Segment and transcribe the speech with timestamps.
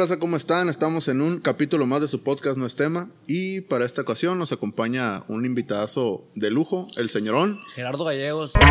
[0.00, 0.70] Raza, ¿cómo están?
[0.70, 4.38] Estamos en un capítulo más de su podcast No es tema y para esta ocasión
[4.38, 7.60] nos acompaña un invitadazo de lujo, el señorón.
[7.74, 8.54] Gerardo Gallegos.
[8.56, 8.62] Me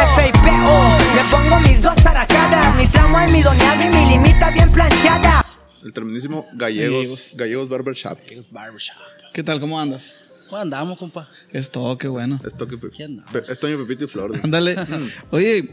[0.00, 5.44] fapeo, me pongo mis dos aracadas, mi tramo almidoneado y mi limita bien planchada.
[5.84, 7.34] El tremendísimo Gallegos, Gallegos.
[7.36, 8.18] Gallegos Barber Shop.
[8.18, 8.96] Gallegos Barbershop.
[9.34, 9.60] ¿Qué tal?
[9.60, 10.16] ¿Cómo andas?
[10.48, 11.28] ¿Cómo andamos, compa?
[11.50, 12.40] Es todo, qué bueno.
[12.46, 13.30] Esto que Aquí andamos.
[13.32, 14.38] Pe- es Toño Pepito y Flor.
[14.42, 14.76] Ándale.
[15.30, 15.70] Oye,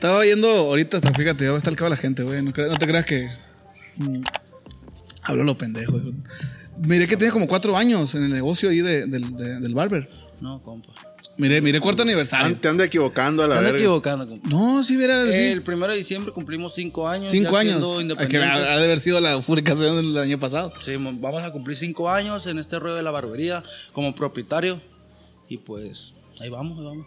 [0.00, 2.42] estaba yendo ahorita, hasta fíjate, ya va a estar el cabo la gente, güey.
[2.42, 3.28] No, no te creas que.
[3.96, 4.22] mm,
[5.24, 6.14] hablo lo pendejo, güey.
[6.78, 10.08] Miré que tiene como cuatro años en el negocio ahí de- del- de- del barber.
[10.40, 10.88] No, compa.
[11.36, 12.46] Miré, miré cuarto aniversario.
[12.46, 13.78] An- Te anda equivocando a la Me ando verga.
[13.84, 14.48] equivocando, compa.
[14.48, 15.34] No, sí, verás, sí.
[15.34, 17.28] El primero de diciembre cumplimos cinco años.
[17.30, 17.86] Cinco ya años.
[18.28, 20.72] que ha de haber sido la publicación del año pasado.
[20.82, 24.80] Sí, mo- vamos a cumplir cinco años en este rollo de la barbería como propietario.
[25.50, 27.06] Y pues, ahí vamos, ahí vamos.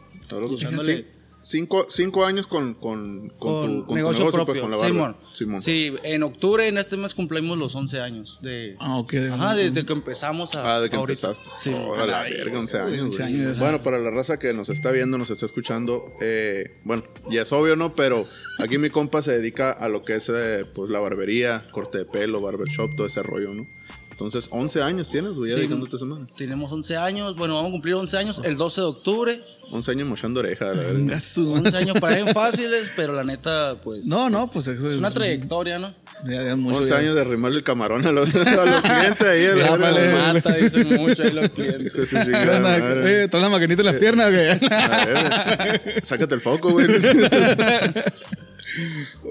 [0.59, 1.05] Echándole- sí.
[1.43, 4.61] Cinco, cinco años con, con, con, Con, tu, con tu negocio, pues, propio.
[4.61, 4.89] con la barba.
[4.93, 5.15] Simón.
[5.33, 5.61] Simón.
[5.61, 8.77] Sí, en octubre, en este mes cumplimos los 11 años de...
[8.79, 9.13] Ah, ok.
[9.33, 10.75] Ajá, desde que empezamos a...
[10.75, 11.27] Ah, de que ahorita.
[11.31, 11.49] empezaste.
[11.59, 11.75] Sí.
[11.77, 13.01] Oh, a la verga, 11 años.
[13.01, 13.35] 11 güey.
[13.35, 17.41] años, bueno, para la raza que nos está viendo, nos está escuchando, eh, bueno, ya
[17.41, 17.93] es obvio, ¿no?
[17.93, 18.25] Pero
[18.59, 22.05] aquí mi compa se dedica a lo que es eh, pues la barbería, corte de
[22.05, 23.67] pelo, barbershop, todo ese rollo, ¿no?
[24.13, 25.61] Entonces, 11 años tienes, güey, ya Sí.
[25.61, 26.25] dedicándote a esa madre.
[26.37, 29.41] Tenemos 11 años, bueno, vamos a cumplir 11 años el 12 de octubre.
[29.71, 34.05] 11 años mochando oreja, la su- 11 años parecen fáciles, pero la neta, pues...
[34.05, 35.91] No, no, pues eso Es una trayectoria, ¿no?
[36.25, 36.97] Ya, ya es mucho, 11 ya.
[36.99, 39.77] años de arrimarle el camarón a los, a los clientes ahí, la Ya, verga.
[39.77, 40.33] vale.
[40.33, 42.13] Mata, dicen mucho ahí los clientes.
[42.13, 44.49] Eh, trae la maquinita en las piernas, güey.
[44.69, 46.85] A ver, Sácate el foco, güey.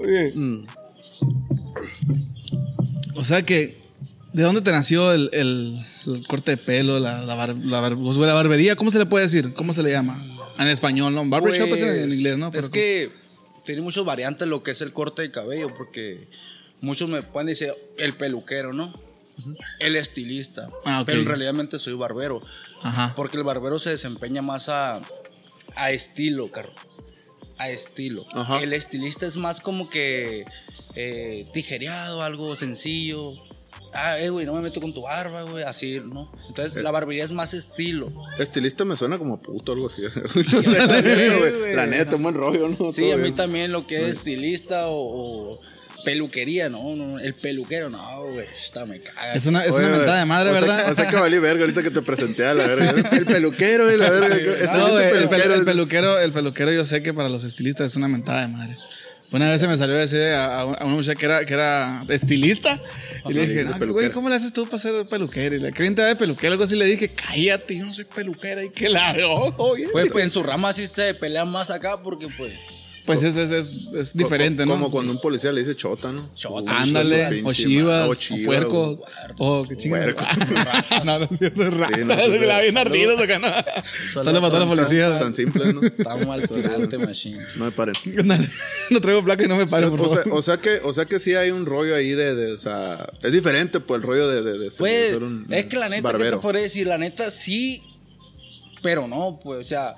[0.03, 0.65] Oye, Mm.
[3.15, 3.77] O sea que,
[4.33, 7.95] ¿de dónde te nació el, el- el corte de pelo, la, la, bar- la bar-
[7.97, 8.75] pues, la barbería?
[8.75, 9.53] ¿Cómo se le puede decir?
[9.53, 10.21] ¿Cómo se le llama?
[10.59, 11.25] En español, ¿no?
[11.25, 12.51] Barbershop es en, en Pues, inglés, ¿no?
[12.51, 13.09] Pero Es que
[13.65, 16.27] tiene muchas variantes lo que es el corte de cabello, porque
[16.81, 18.93] muchos me pueden decir el peluquero, ¿no?
[19.79, 20.69] El estilista.
[20.85, 21.05] Ah, ok.
[21.07, 22.41] Pero en realidad soy barbero.
[22.83, 23.13] Ajá.
[23.15, 25.01] Porque el barbero se desempeña más a,
[25.75, 26.73] a estilo, carro.
[27.57, 28.25] A estilo.
[28.33, 28.59] Ajá.
[28.61, 30.45] El estilista es más como que
[30.95, 33.33] eh, tijereado, algo sencillo.
[33.95, 36.29] Ah, eh, güey, no me meto con tu barba, güey, así, ¿no?
[36.49, 36.81] Entonces, Eh.
[36.83, 38.11] la barbería es más estilo.
[38.39, 40.01] Estilista me suena como puto o algo así.
[40.51, 41.59] No sé, la neta, güey.
[41.59, 41.75] güey.
[41.75, 42.91] La neta, un buen rollo, ¿no?
[42.91, 43.35] Sí, Todo a mí bien.
[43.35, 45.59] también lo que es estilista o, o
[46.05, 49.35] peluquería, no, no, el peluquero, no, güey, está me caga.
[49.35, 50.91] Es una, es Oye, una mentada de madre, o sea- ¿verdad?
[50.91, 53.09] O sea que valí verga ahorita que te presenté a la verga.
[53.17, 54.35] El peluquero y la verga.
[54.35, 55.53] Estilista no, güey, el, pelu- peluquero.
[55.55, 58.77] el peluquero, el peluquero yo sé que para los estilistas es una mentada de madre.
[59.31, 62.05] Una vez se me salió a decir a, a una muchacha que era, que era
[62.09, 62.79] estilista.
[63.29, 63.91] Y le dije, no, peluquera.
[63.91, 65.55] güey, ¿cómo le haces tú para ser peluquero?
[65.55, 66.53] Y le, ¿qué bien te va de peluquero?
[66.53, 68.63] Algo así le dije, cállate, yo no soy peluquera.
[68.63, 69.15] Y que la
[69.57, 69.87] oye.
[69.91, 72.53] Pues, pues, en su rama sí se pelea más acá porque, pues,
[73.05, 74.73] Pues es, es, es, es diferente, ¿no?
[74.73, 76.29] Como cuando un policía le dice chota, ¿no?
[76.35, 76.79] Chota.
[76.79, 79.09] Ándale, o chivas, o, chivas, puerco, güey.
[79.39, 80.05] o qué chingada.
[80.13, 80.25] Puerco.
[81.03, 81.95] no, no es cierto, es rata.
[81.97, 84.23] Sí, no, la bien ardida, acá, no.
[84.23, 85.19] Solo mató a la policía.
[85.19, 85.81] Tan simples, ¿no?
[86.25, 87.43] mal tirante, machine.
[87.57, 87.93] No me paren.
[88.89, 90.39] No traigo placa y no me paro, por O sea, favor.
[90.39, 93.05] o sea que, o sea que sí hay un rollo ahí de, de, o sea,
[93.21, 95.89] es diferente pues el rollo de, de, de ser- Pues, ser un es que la
[95.89, 96.87] neta, ¿qué te podría decir?
[96.87, 97.81] La neta sí,
[98.81, 99.93] pero no, pues, o sea,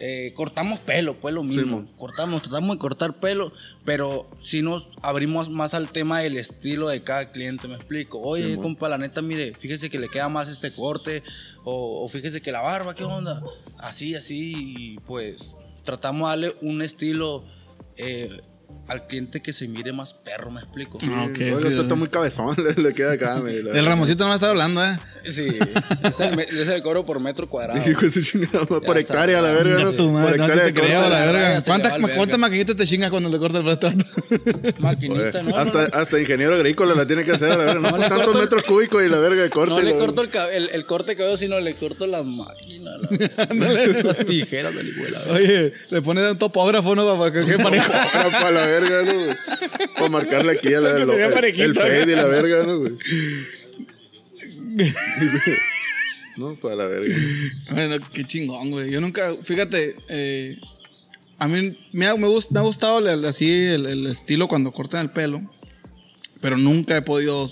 [0.00, 1.86] eh, cortamos pelo, pues lo mismo.
[1.98, 3.52] cortamos, tratamos de cortar pelo,
[3.84, 8.18] pero si nos abrimos más al tema del estilo de cada cliente, me explico.
[8.20, 11.22] Oye, Sí, compa, la neta, mire, fíjese que le queda más este corte,
[11.64, 13.42] o, o fíjese que la barba, ¿qué onda?
[13.78, 17.42] Así, así, y pues tratamos de darle un estilo
[17.96, 18.30] eh,
[18.90, 20.98] al cliente que se mire más perro, me explico.
[21.04, 21.94] Ah, ok, sí, esto está sí.
[21.98, 23.36] muy cabezón, le, le queda acá.
[23.40, 24.98] me- la- El Ramosito no me está hablando, ¿eh?
[25.30, 25.46] Sí,
[26.02, 27.80] es el, me- es el cobro por metro cuadrado.
[27.90, 29.84] Hijo de su chingada, madre, por hectárea, la verga.
[29.84, 29.92] ¿no?
[29.92, 31.62] tu Por madre, no hectárea se te creo, la la verga.
[31.62, 32.16] ¿Cuántas va al verga.
[32.16, 33.92] ¿cuántas maquinitas te chingas cuando le cortas el brazo?
[34.78, 35.56] Maquinita, Oye, ¿no?
[35.56, 37.80] hasta, no, hasta ingeniero agrícola la tiene que hacer a la verga.
[37.80, 39.70] No, No por tantos metros cúbicos y la verga de corte.
[39.74, 42.69] no le corto el, el, corte de cabello, sino le corto las máquinas.
[42.98, 45.20] La, tijeras de la escuela.
[45.30, 47.18] Oye, le pones un topógrafo, ¿no?
[47.18, 47.92] Para que quede parejo.
[47.92, 49.34] La verga, ¿no?
[49.94, 51.10] Para marcarle aquí a la el,
[51.60, 52.92] el, fade y la verga, ¿no, güey?
[56.36, 57.14] No, para la verga.
[57.70, 58.90] Bueno, qué chingón, güey.
[58.90, 60.56] Yo nunca, fíjate, eh,
[61.38, 64.72] a mí me ha, me gust- me ha gustado el- así el, el estilo cuando
[64.72, 65.42] cortan el pelo.
[66.40, 67.48] Pero nunca he podido.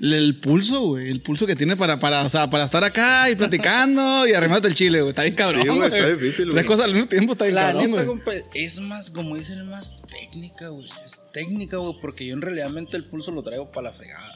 [0.00, 1.08] El, pulso, güey.
[1.08, 4.66] El pulso que tiene para, para, o sea, para estar acá y platicando y arrimarte
[4.68, 5.10] el chile, güey.
[5.10, 5.62] Está bien cabrón.
[5.62, 8.06] Sí, güey, está difícil, Tres cosas al mismo tiempo está bien La cabrón, neta, güey.
[8.06, 10.88] compa, es más, como dicen, más técnica, güey.
[11.04, 14.34] Es técnica, güey, porque yo en realidad el pulso lo traigo para la fregada.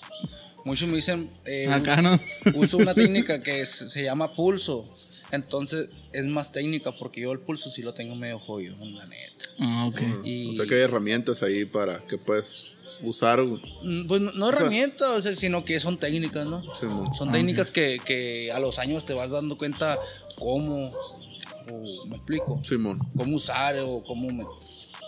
[0.65, 2.21] Muchos me dicen, eh, Acá, uso- ¿no?
[2.59, 4.89] uso una técnica que es- se llama pulso.
[5.33, 9.45] Entonces es más técnica porque yo el pulso sí lo tengo medio jodido, la neta.
[9.59, 10.01] Ah, ok.
[10.25, 12.69] Y O sea que hay herramientas ahí para que puedes
[13.03, 13.43] usar.
[13.43, 16.63] Mm, Pues no, no herramientas, o sea, sino que son técnicas, ¿no?
[16.75, 17.15] Simón.
[17.15, 19.99] Son técnicas que, que a los años te vas dando cuenta
[20.39, 20.91] cómo,
[21.71, 22.99] o, me explico, Simón.
[23.17, 24.45] cómo usar o cómo me-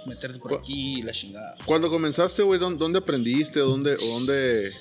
[0.06, 1.56] meterte por aquí, la chingada.
[1.66, 3.60] Cuando comenzaste, güey, ¿dónde, dónde aprendiste?
[3.60, 4.72] ¿O dónde, dónde?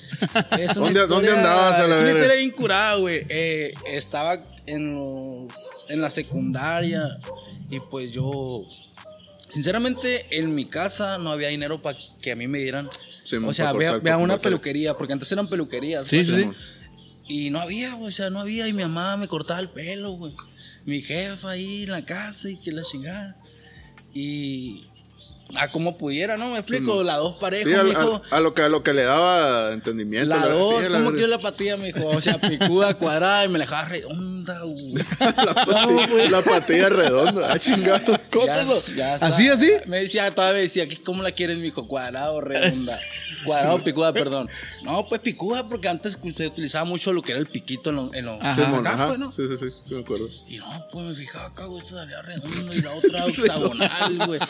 [0.74, 2.10] ¿Dónde- dónde andabas a la es una verga?
[2.20, 3.26] historia bien curada, güey.
[3.28, 5.52] Eh, estaba en, los-
[5.88, 7.18] en la secundaria
[7.70, 8.62] y pues yo,
[9.52, 12.88] sinceramente, en mi casa no había dinero para que a mí me dieran.
[13.46, 14.40] O sea, vea, una cortar.
[14.40, 16.06] peluquería, porque antes eran peluquerías.
[16.08, 16.50] Sí, pues, sí, sí.
[17.30, 18.66] Y no había, güey, o sea, no había.
[18.68, 20.32] Y mi mamá me cortaba el pelo, güey.
[20.86, 23.36] Mi jefa ahí en la casa y que la chingada.
[24.14, 24.84] Y.
[25.56, 26.50] A como pudiera, ¿no?
[26.50, 26.90] Me explico.
[26.92, 27.06] Simón.
[27.06, 28.20] Las dos parejas, Sí, mijo.
[28.30, 30.28] a- a lo que, a lo que le daba entendimiento.
[30.28, 32.06] La la- dos, sí, como que yo la patilla, mijo.
[32.06, 33.88] O sea, picuda, cuadrada y me la dejaba
[34.54, 34.94] redonda, güey.
[35.44, 37.52] la, patilla, la patilla redonda.
[37.52, 38.18] Ah, chingado.
[38.32, 38.64] ¿Cómo Ya-
[38.96, 39.14] ya.
[39.16, 39.70] ¿Así, así?
[39.86, 41.86] Me decía, todavía me decía, ¿qué- ¿cómo la quieres, mijo?
[41.86, 42.98] ¿Cuadrado o redonda?
[43.44, 44.48] Cuadrado o picuda, perdón.
[44.82, 48.14] No, pues picuda, porque antes se utilizaba mucho lo que era el piquito en los.
[48.14, 48.54] En Ajá.
[48.54, 49.06] Simón, acá, ajá.
[49.08, 49.32] pues, ¿no?
[49.32, 50.28] Sí, sí, sí, sí, me acuerdo.
[50.48, 54.40] Y no, pues me fijaba acá, güey, esta salía redonda y la otra hexagonal, güey.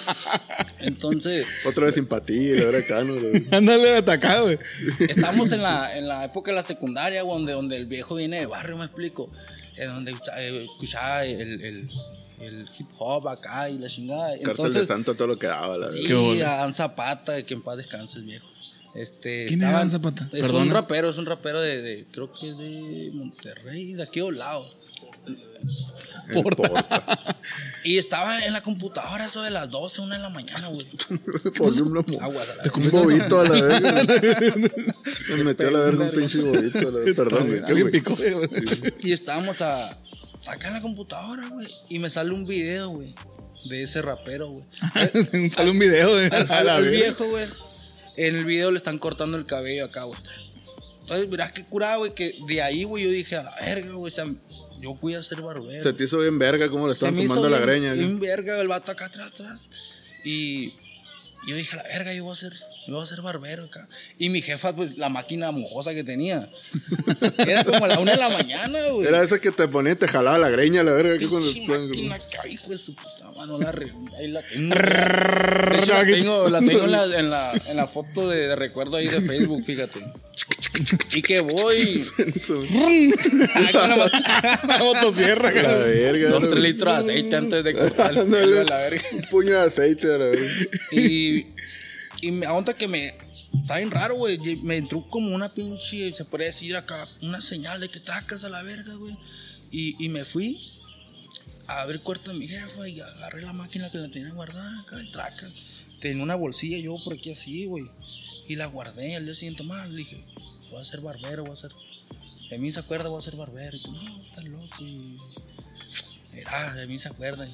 [0.81, 3.15] Entonces, Otra vez simpatía, y ahora acá, ¿no?
[3.57, 4.59] Ándale hasta acá, güey.
[5.01, 8.41] estamos en la, en la época de la secundaria, güey, donde, donde el viejo viene
[8.41, 9.31] de barrio, me explico.
[9.79, 11.91] Es donde eh, escuchaba el, el,
[12.41, 14.31] el hip hop acá y la chingada.
[14.31, 16.35] Cartel de Entonces, Santa, todo lo que daba, la verdad.
[16.35, 18.49] Y a Dan Zapata, que en paz descanse el viejo.
[18.95, 20.29] Este, ¿Quién era estaba- Dan Zapata?
[20.33, 20.65] Es Perdona.
[20.65, 24.25] un rapero, es un rapero de, de- creo que es de Monterrey, de aquí a
[24.39, 24.69] lado.
[26.33, 27.37] Porta.
[27.85, 30.87] Y estaba en la computadora eso de las 12, 1 de la mañana, güey.
[31.57, 34.55] Ponle un, mo- Aguas a la un bobito a la verga.
[35.37, 36.79] Me metió a la verga un pinche bobito.
[36.79, 37.15] a la verga.
[37.25, 37.61] Perdón, güey.
[37.61, 37.93] ¿qué, Alguien güey?
[37.93, 38.49] picó, güey.
[39.01, 39.91] Y estábamos a,
[40.47, 41.69] acá en la computadora, güey.
[41.89, 43.15] Y me sale un video, güey.
[43.65, 44.65] De ese rapero, güey.
[45.51, 46.27] Sale un video, güey.
[46.33, 47.47] Al, al- al viejo, güey.
[48.17, 50.19] En el video le están cortando el cabello acá, güey.
[51.09, 54.13] Entonces, verás qué curado, güey, que de ahí, güey, yo dije, a la verga, güey,
[54.13, 54.27] o sea,
[54.79, 55.83] yo voy a ser barbero.
[55.83, 57.93] Se te hizo bien verga cómo le estaban tomando la bien- greña.
[57.95, 59.69] bien verga, el vato acá atrás, atrás.
[60.23, 60.75] Y
[61.47, 62.53] yo dije, a la verga, yo voy a ser,
[62.87, 63.89] yo voy a ser barbero acá.
[64.19, 66.47] Y mi jefa, pues, la máquina mojosa que tenía.
[67.39, 69.09] Era como a la una de la mañana, güey.
[69.09, 71.17] Era esa que te ponía y te jalaba la greña, la verga.
[71.17, 74.75] Que cuando, máquina acá, hijo de su puta mano, la re- ahí la tengo.
[74.75, 79.07] La tengo, la tengo en, la, en, la, en la foto de, de recuerdo ahí
[79.07, 80.01] de Facebook, fíjate.
[81.15, 82.05] Y que voy.
[84.79, 86.31] Motosierra, la verga.
[86.31, 89.03] Dos, tres litros de aceite antes de cortar el pelo la verga.
[89.13, 90.47] Un puño de aceite, la verga.
[90.93, 91.47] Y,
[92.21, 93.15] y me aguanta que me.
[93.63, 94.39] Está bien raro, güey.
[94.63, 98.49] Me entró como una pinche, se puede decir acá, una señal de que tracas a
[98.49, 99.17] la verga, güey.
[99.71, 100.59] Y, y me fui
[101.67, 104.81] a abrir el cuarto de mi jefa y agarré la máquina que la tenía guardada
[104.81, 105.51] acá, y traca.
[106.01, 107.85] Tenía una bolsilla yo por aquí así, güey.
[108.49, 109.17] Y la guardé.
[109.17, 110.19] Al día siguiente más, le dije,
[110.71, 111.71] voy a ser barbero, voy a ser.
[112.51, 113.77] De mí se acuerda, voy a ser barbero.
[113.77, 114.67] Y no, estás loco.
[114.81, 115.17] Y.
[116.33, 117.49] Mira, de mí se acuerda.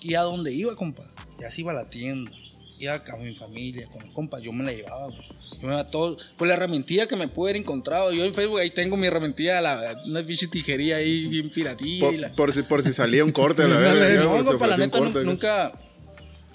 [0.00, 1.04] Y a donde iba, compa,
[1.38, 2.30] ya se iba a la tienda.
[2.78, 5.22] Iba con mi familia, con los compas, yo me la llevaba, güey.
[5.60, 8.12] Yo me iba todo, pues la herramientilla que me pude haber encontrado.
[8.12, 12.10] Yo en Facebook ahí tengo mi herramientilla, la, una pinche tijería ahí bien piratilla.
[12.10, 13.78] la- Por, si, por si salía un corte, a la
[14.14, 15.72] ya, no, compa, la neta, corte, nunca,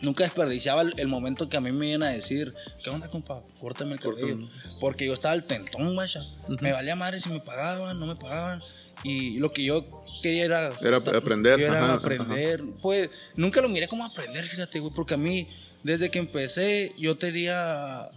[0.01, 2.53] nunca desperdiciaba el, el momento que a mí me iban a decir,
[2.83, 3.41] ¿qué onda, compa?
[3.59, 4.47] Córtame el cabello.
[4.79, 6.23] Porque yo estaba al tentón, vaya.
[6.61, 8.61] Me valía madre si me pagaban, no me pagaban.
[9.03, 9.85] Y lo que yo
[10.21, 10.71] quería era...
[10.81, 12.63] Era aprender, Yo era ajá, aprender.
[12.81, 14.93] Pues nunca lo miré como aprender, fíjate, güey.
[14.93, 15.47] Porque a mí,
[15.83, 18.09] desde que empecé, yo tenía...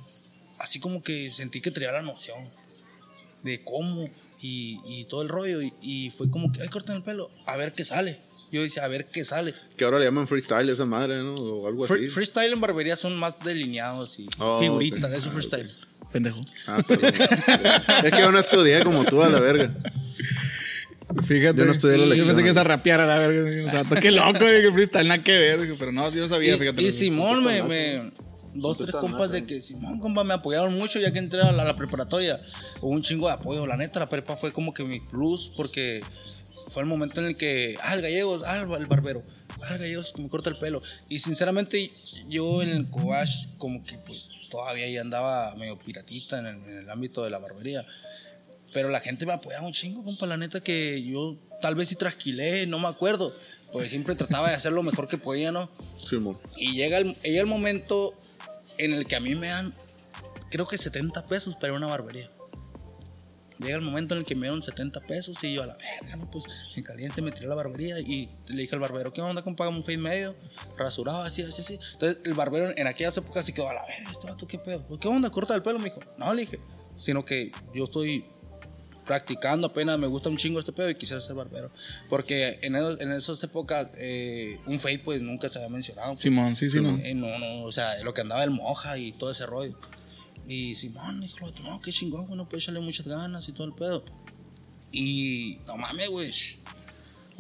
[0.59, 2.45] Así como que sentí que tenía la noción
[3.43, 4.11] de cómo
[4.43, 5.63] y, y todo el rollo.
[5.63, 8.19] Y, y fue como que, ay, corten el pelo, a ver qué sale.
[8.52, 9.54] Yo decía, a ver qué sale.
[9.76, 11.35] Que ahora le llaman freestyle esa madre, ¿no?
[11.35, 12.09] O algo Free- así.
[12.09, 15.16] freestyle en barbería son más delineados y Oh, figuritas, ok.
[15.19, 15.71] eso es freestyle.
[16.12, 16.40] Pendejo.
[16.66, 17.12] Ah, perdón.
[18.04, 19.73] es que yo no estudié como tú, a la verga.
[21.26, 21.59] Fíjate.
[21.59, 22.28] Yo no estudié la Yo lección.
[22.28, 24.00] pensé que esa rapear a la verga.
[24.00, 25.75] Qué loco, que freestyle, nada que ver.
[25.78, 26.83] Pero no, yo no sabía, Y, fíjate.
[26.83, 28.12] y Simón me, me-
[28.54, 31.62] dos, tres compas de que Simón, compa, me apoyaron mucho ya que entré a la,
[31.62, 32.40] a la preparatoria.
[32.80, 33.66] Hubo un chingo de apoyo.
[33.66, 36.00] La neta, la prepa fue como que mi plus porque
[36.71, 39.23] fue el momento en el que, ah, el gallego, ah, el barbero,
[39.62, 40.83] ah, el gallego que me corta el pelo.
[41.09, 41.91] Y sinceramente,
[42.29, 46.79] yo en el coach, como que pues todavía ya andaba medio piratita en el, en
[46.79, 47.85] el ámbito de la barbería.
[48.73, 50.27] Pero la gente me apoyaba un chingo, compa.
[50.27, 53.35] La neta que yo tal vez sí trasquilé, no me acuerdo.
[53.73, 55.69] Porque siempre trataba de hacer lo mejor que podía, ¿no?
[55.97, 56.39] Simón.
[56.57, 58.15] Y llega el, llega el momento
[58.79, 59.75] en el que a mí me dan,
[60.50, 62.29] creo que 70 pesos para una barbería.
[63.61, 66.17] Llega el momento en el que me dieron 70 pesos y yo a la verga,
[66.17, 66.45] no, pues
[66.76, 69.43] en caliente me tiré a la barbería y le dije al barbero, ¿qué onda?
[69.43, 70.35] ¿Cómo pagamos un y medio?
[70.79, 71.79] Rasurado, así, así, así.
[71.93, 74.99] Entonces el barbero en aquellas épocas sí quedó a la verga, este vato, ¿qué pedo?
[74.99, 75.31] ¿Qué onda?
[75.31, 75.79] ¿Corta el pelo?
[75.79, 76.59] Me dijo, no, le dije,
[76.99, 78.25] sino que yo estoy
[79.07, 81.71] practicando apenas, me gusta un chingo este pedo y quisiera ser barbero.
[82.09, 86.17] Porque en, esos- en esas épocas eh, un fade pues nunca se había mencionado.
[86.17, 86.97] Simón, sí, sí, no.
[86.99, 89.75] Eh, no, no, o sea, lo que andaba el moja y todo ese rollo.
[90.50, 93.73] Y Simón dijo, no, qué chingón, güey, no puede echarle muchas ganas y todo el
[93.73, 94.02] pedo.
[94.90, 96.33] Y no mames, güey.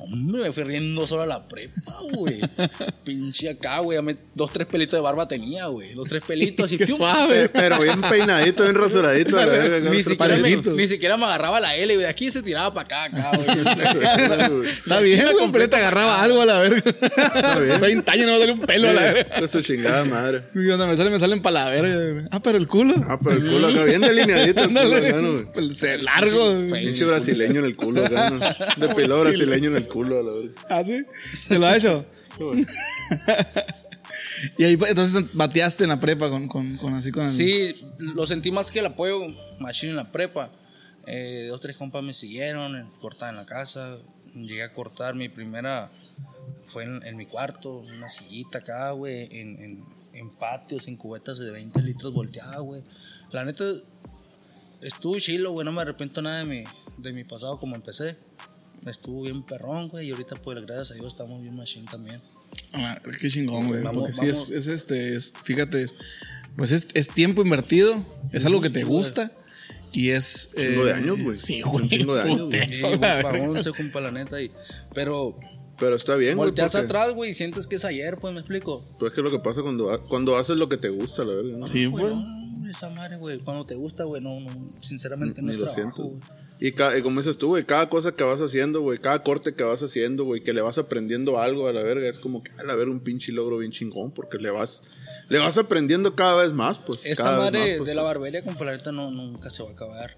[0.02, 2.40] Hombre, me fui riendo solo a la prepa, güey.
[3.04, 3.98] Pinche acá, güey.
[4.34, 5.94] Dos, tres pelitos de barba tenía, güey.
[5.94, 7.44] Dos, tres pelitos y suave.
[7.44, 9.36] Eh, Pero bien peinadito, bien rasuradito.
[9.36, 12.04] la verga, Ni siquiera, me, ni siquiera me agarraba la L, güey.
[12.04, 14.68] De aquí se tiraba para acá, acá, güey.
[14.68, 16.82] Está bien, güey, pero te agarraba algo a la verga.
[16.86, 17.78] Está bien.
[17.80, 19.38] 30 años no va a salir un pelo a la verga.
[19.38, 20.42] Con su chingada madre.
[20.54, 22.28] Y cuando me salen, me salen para la verga.
[22.30, 22.94] Ah, pero el culo.
[23.08, 25.50] Ah, pero el culo acá, bien delineadito el culo acá.
[25.54, 26.54] Pues, se- largo.
[26.72, 28.38] Pinche brasileño en el culo acá, ¿no?
[28.86, 30.54] De pelo brasileño en el culo, a la verga.
[30.68, 31.04] ¿Ah, sí?
[31.48, 32.04] ¿Te lo ha hecho?
[34.58, 37.30] y ahí, entonces, bateaste en la prepa con, con, con así con el...
[37.30, 39.20] Sí, lo sentí más que el apoyo
[39.58, 40.50] machine en la prepa.
[41.06, 43.96] Eh, dos, tres compas me siguieron, cortaba en la casa.
[44.34, 45.90] Llegué a cortar mi primera,
[46.68, 51.38] fue en, en mi cuarto, una sillita acá, güey, en, en, en patios, en cubetas
[51.38, 52.82] de 20 litros volteada, güey.
[53.32, 53.64] La neta,
[54.82, 56.64] estuvo chilo, güey, no me arrepiento nada de mi,
[56.98, 58.16] de mi pasado como empecé.
[58.86, 62.20] Estuvo bien perrón, güey, y ahorita, pues, gracias a Dios, estamos bien machine también.
[62.72, 63.82] Ah, qué chingón, güey.
[63.82, 64.50] Vamos, Porque sí, vamos.
[64.50, 65.94] es, es este, es, fíjate, es-
[66.56, 69.30] pues es, es tiempo invertido, es algo que te gusta
[69.92, 70.50] y es...
[70.56, 71.36] Chingo de años, güey.
[71.36, 71.88] Sí, Un güey.
[71.88, 72.66] chingo de años, güey.
[72.66, 72.80] Sí,
[73.22, 74.50] vamos, se compa la neta, y,
[74.94, 75.34] pero...
[75.78, 76.48] Pero está bien, güey.
[76.48, 78.84] Volteas porque- atrás, güey, y sientes que es ayer, pues me explico.
[78.98, 81.34] Pues es que es lo que pasa cuando, cuando haces lo que te gusta, la
[81.34, 81.56] verga.
[81.58, 81.68] ¿no?
[81.68, 82.16] Sí, Güey, güey.
[82.16, 85.64] no, esa madre, güey, cuando te gusta, güey, no, no, sinceramente no Ni es lo
[85.72, 86.02] trabajo, siento.
[86.04, 86.20] güey.
[86.62, 89.54] Y, ca- y como dices tú, güey, cada cosa que vas haciendo, güey, cada corte
[89.54, 92.50] que vas haciendo, güey, que le vas aprendiendo algo a la verga, es como que
[92.58, 94.82] a la verga un pinche logro bien chingón, porque le vas,
[95.30, 97.06] le vas aprendiendo cada vez más, pues.
[97.06, 99.62] Esta cada vez madre más, pues, de la barbería, compa, la neta no, nunca se
[99.62, 100.14] va a acabar.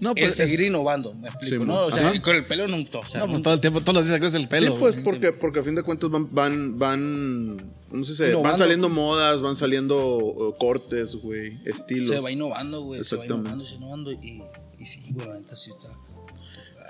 [0.00, 1.84] No, el pues seguir es- innovando, me explico, Sí, ¿no?
[1.84, 3.94] O sea, con el pelo nunca, o sea, No, pues nunca- todo el tiempo, todos
[3.96, 4.72] los días crece el pelo.
[4.72, 5.04] Sí, pues güey.
[5.04, 8.28] porque, porque a fin de cuentas van, van, van, ¿cómo se dice?
[8.28, 8.48] Innovando.
[8.48, 12.08] Van saliendo modas, van saliendo uh, cortes, güey, estilos.
[12.16, 13.50] se va innovando, güey, se va Exactamente.
[13.50, 14.42] innovando, se va innovando, y,
[14.82, 15.36] y sí, güey, la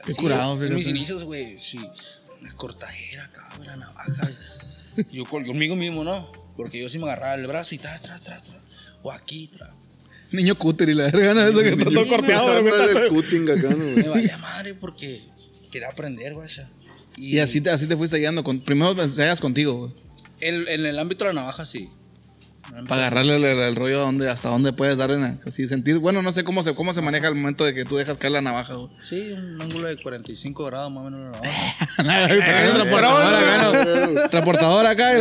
[0.04, 0.74] Qué Sí, curado, fíjate.
[0.74, 1.78] mis inicios, güey, sí,
[2.40, 4.30] una cortajera güey, la navaja.
[5.12, 6.30] yo con- conmigo mismo, ¿no?
[6.56, 8.62] Porque yo sí me agarraba el brazo y tras, tras, tras, tras.
[9.02, 9.70] O aquí, tras.
[10.32, 11.46] Niño cúter y la verga, ¿no?
[11.46, 12.62] Eso que está todo corteado.
[12.62, 13.94] me está- el cutting acá, ¿no, güey?
[13.96, 15.22] Me valía madre porque
[15.70, 16.48] quería aprender, güey.
[17.16, 18.42] Y así te, así te fuiste guiando.
[18.42, 19.92] Con, primero te hagas contigo, güey.
[20.40, 21.88] En, en el ámbito de la navaja, sí.
[22.88, 25.98] Para agarrarle el, el rollo a dónde, hasta dónde puedes darle, así sentir.
[25.98, 28.32] Bueno, no sé cómo se, cómo se maneja el momento de que tú dejas caer
[28.32, 28.88] la navaja, güey.
[29.02, 31.40] Sí, un ángulo de 45 grados más o menos la
[32.02, 32.28] navaja.
[32.40, 34.28] Sacar el transportador acá.
[34.30, 35.12] Transportador acá.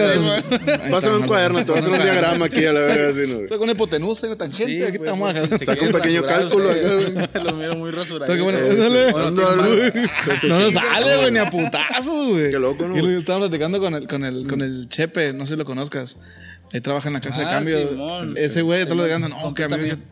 [0.91, 3.27] Pásame está, un cuaderno, te voy a hacer un diagrama aquí a la verga, así,
[3.31, 3.39] ¿no?
[3.41, 4.71] Estoy con hipotenusa y una tangente.
[4.73, 8.25] Sí, aquí estamos pues, si Saca un pequeño cálculo acá, Lo miro muy rasurado.
[8.31, 9.11] Está que bueno, Eh, ándale.
[9.11, 9.63] ¿cuándo hablo?
[10.47, 12.51] No nos sale, güey, ni a putazos, güey.
[12.51, 13.17] Qué loco, ¿no, Y lo güey?
[13.19, 16.17] Estábamos platicando con el, con el, con el Chepe, no sé si lo conozcas.
[16.73, 17.89] Ahí trabaja en la casa de Ah, cambio.
[17.89, 18.33] Simón.
[18.37, 20.03] Ese güey, todo lo digando, no, que a mí También.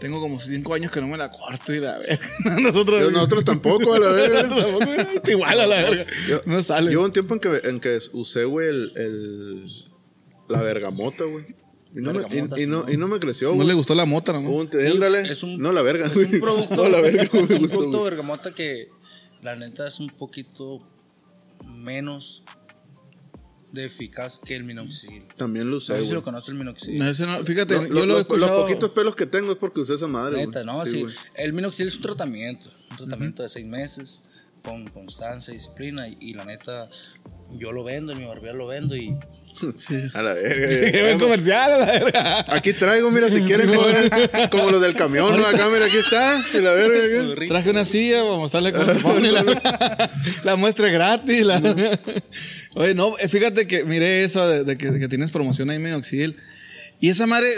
[0.00, 2.28] tengo como cinco años que no me la corto y la verga.
[2.60, 4.40] Nosotros, Yo- Nosotros tampoco, a la verga.
[4.48, 4.84] tampoco,
[5.30, 6.06] igual a la verga.
[6.28, 6.92] Yo- No sale.
[6.92, 9.66] Yo un tiempo en que, en que usé, güey, el, el-
[10.48, 11.44] la bergamota, güey.
[11.94, 13.66] Y no, me, y, y no, sí, y no me creció, no güey.
[13.68, 14.62] le gustó la mota, ¿no?
[14.62, 18.04] es un- no, la verga, Es un producto, No, la verga, me un producto güey.
[18.04, 18.86] bergamota que
[19.42, 20.78] la neta es un poquito
[21.64, 22.42] menos
[23.72, 25.22] de eficaz que el minoxidil.
[25.36, 26.14] También lo No usé, sé si güey.
[26.14, 26.98] lo conoce el minoxidil.
[26.98, 28.54] No, ese no- fíjate, Lo- yo lo- lo he lo- escuchado.
[28.58, 30.44] Los poquitos pelos que tengo es porque usé esa madre.
[30.46, 31.06] Neta, no, sí.
[31.36, 34.20] El minoxidil es un tratamiento, un tratamiento de seis meses
[34.64, 36.88] con constancia, disciplina y, y la neta
[37.58, 39.14] yo lo vendo, en mi barbería lo vendo y
[39.78, 39.96] Sí.
[40.14, 41.02] A la Qué verga.
[41.04, 42.44] buen comercial, a la verga.
[42.48, 44.10] Aquí traigo, mira, si quieren, joder,
[44.50, 45.46] como los del camión, ¿no?
[45.46, 46.42] Acá, mira, aquí está.
[46.54, 47.34] Y la verga.
[47.48, 50.10] Traje una silla para mostrarle cómo se pone la,
[50.44, 51.40] la muestra es gratis.
[51.42, 51.98] la-
[52.74, 55.76] Oye, no, eh, fíjate que miré eso de, de que, de que tienes promoción ahí
[55.76, 56.36] en Minoxidil.
[57.00, 57.48] Y esa madre,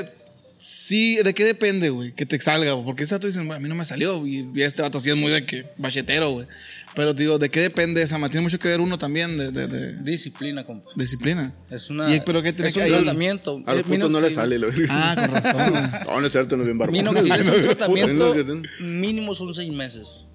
[0.64, 2.12] sí, ¿de qué depende, güey?
[2.12, 2.80] Que te salga?
[2.82, 4.24] Porque esta tú dices, "Bueno, a mí no me salió.
[4.26, 6.46] Y, y este vato sí es muy de que bachetero, güey.
[6.94, 8.32] Pero te digo, ¿de qué depende esa madre?
[8.32, 10.90] Tiene mucho que ver uno también de, de- de disciplina, compa.
[10.94, 11.52] disciplina.
[11.70, 12.92] Es una ¿Y pero qué tiene es que un ahí?
[12.92, 13.62] tratamiento.
[13.66, 14.86] A los putos no les minoxidil- sale, verga.
[14.90, 15.90] Ah, con razón.
[16.06, 16.92] No, no es cierto, no es bien barbón.
[16.92, 18.34] Minoxidil es un tratamiento
[18.80, 20.26] mínimo son seis meses.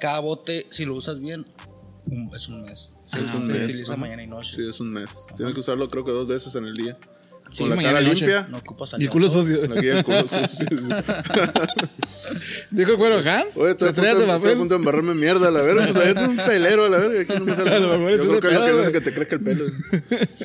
[0.00, 1.44] Cada bote, si lo usas bien,
[2.34, 2.90] es un mes.
[3.10, 4.00] Se, Es un se mes, utiliza ajá.
[4.00, 4.54] mañana y noche.
[4.54, 5.10] Sí, es un mes.
[5.36, 6.96] Tienes que usarlo creo que dos veces en el día.
[7.64, 8.26] Sí, con la cara noche.
[8.26, 8.46] limpia.
[8.50, 9.60] No ocupas Y el culo sucio.
[10.04, 10.66] Culo sucio.
[12.70, 13.56] Dijo el cuero Hans.
[13.56, 14.56] Oye, estoy a, punto, de estoy a papel.
[14.58, 15.88] punto de embarrarme mierda, a la verga.
[15.92, 17.20] Pues ahí es un pelero, a la verga.
[17.20, 17.70] Aquí no me sale.
[17.74, 19.64] A lo mejor Yo creo que es lo que hace te crezca el pelo.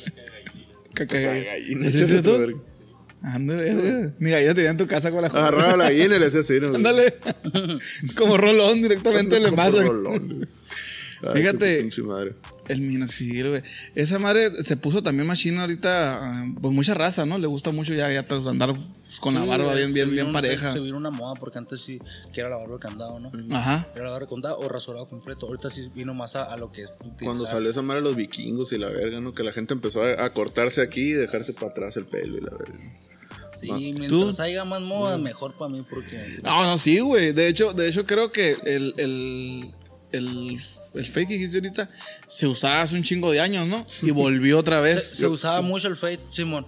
[0.93, 2.39] Caca Gallina, ¿Es cierto?
[2.39, 2.57] verga.
[3.23, 4.11] Ande, verga.
[4.19, 5.47] Ni gallina tenía en tu casa con la joda.
[5.47, 6.75] Agarraba la gallina y le hacía así, ¿no?
[6.75, 7.15] Ándale.
[8.17, 9.81] Como rolón directamente le Como pasa.
[9.83, 10.47] rolón, güey.
[11.27, 11.89] Ay, Fíjate.
[12.03, 12.33] madre.
[12.67, 13.63] El minoxidil, güey.
[13.95, 16.19] Esa madre se puso también machina ahorita.
[16.21, 17.37] ah, Pues mucha raza, ¿no?
[17.37, 20.73] Le gusta mucho ya, ya andar pues, con la barba bien, bien, bien pareja.
[20.73, 21.99] Se vino una moda porque antes sí
[22.33, 23.31] que era la barba de candado, ¿no?
[23.55, 23.87] Ajá.
[23.95, 25.45] Era la barba de candado o rasurado completo.
[25.47, 27.23] Ahorita sí vino más a, a lo que es utilizar.
[27.25, 29.33] Cuando salió esa madre los vikingos y la verga, ¿no?
[29.33, 32.41] Que la gente empezó a, a cortarse aquí y dejarse para atrás el pelo y
[32.41, 32.79] la verga.
[33.61, 36.37] Sí, Ah, mientras haya más moda, mejor para mí porque...
[36.43, 37.31] No, no, sí, güey.
[37.31, 39.69] De hecho, de hecho, creo que el, el,
[40.11, 40.59] el,
[40.95, 41.89] el fake que hiciste ahorita
[42.27, 43.85] se usaba hace un chingo de años, ¿no?
[44.01, 45.03] Y volvió otra Se, vez.
[45.09, 46.65] se usaba mucho el fade, Simón.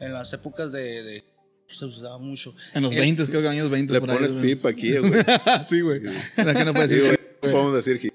[0.00, 1.02] En las épocas de...
[1.02, 1.24] de-
[1.68, 2.52] se usaba mucho.
[2.74, 3.92] En los El- 20, creo que años 20.
[3.92, 5.22] Le por ahí, pones pip aquí, güey.
[5.68, 6.00] sí, güey.
[6.36, 7.20] Era que no puedes Sí, decir.
[7.40, 7.52] güey.
[7.52, 8.10] Podemos decir que.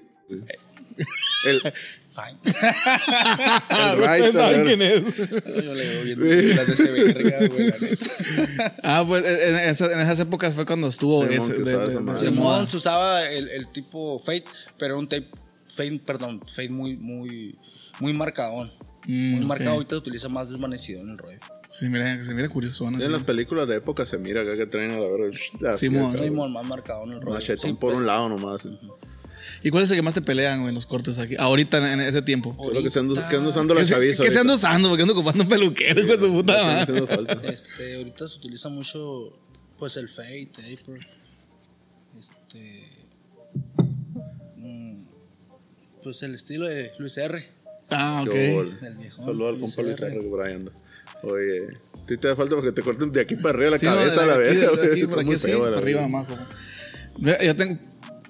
[1.46, 2.38] El, Fine.
[3.70, 5.02] el right, saben quién es.
[5.64, 6.24] Yo le veo viendo
[6.56, 7.68] las de ese verga, güey.
[7.68, 8.74] la neta.
[8.82, 12.76] Ah, pues en, esa- en esas épocas fue cuando estuvo Simón, ese, de, Simón se
[12.78, 14.44] usaba el, el tipo fade,
[14.78, 15.28] pero un tape
[15.76, 17.56] fade, perdón, fade muy, muy,
[18.00, 18.70] muy marcadón.
[19.06, 19.46] Mm, muy ok.
[19.46, 21.38] marcado, ahorita se utiliza más desvanecido en el rollo.
[21.68, 22.90] Sí, mira, se mira curioso.
[22.90, 23.00] ¿no?
[23.02, 25.76] En las películas de época se mira acá que traen a la verga.
[25.76, 26.16] Simón.
[26.18, 27.34] Simón, más marcado en el rollo.
[27.34, 28.66] Machetón Sí, por pero- un lado nomás.
[29.62, 31.34] ¿Y cuál es el que más te pelean, güey, en los cortes aquí?
[31.38, 32.54] Ahorita, en, ese tiempo.
[32.62, 34.22] Solo que se ando, que ando usando la ¿Qué se, chaviza.
[34.22, 34.68] ¿qué se anda ahorita.
[34.68, 34.88] usando?
[34.90, 37.06] Porque ando ocupando un peluquero, de su puta madre.
[37.06, 37.32] falta.
[37.48, 39.32] Este, ahorita se utiliza mucho,
[39.78, 41.00] pues el fade, taper.
[42.18, 42.85] Este.
[46.06, 47.44] Pues el estilo de Luis R.
[47.90, 48.32] Ah, ok.
[49.16, 50.54] Saludos al compa Luis R.
[50.54, 50.72] Anda.
[51.24, 53.86] Oye, a ti te da falta porque te corten de aquí para arriba la Sí,
[53.86, 56.28] no, cabeza, de la de aquí, por aquí así, feo, para arriba nomás.
[57.18, 57.80] Ya tengo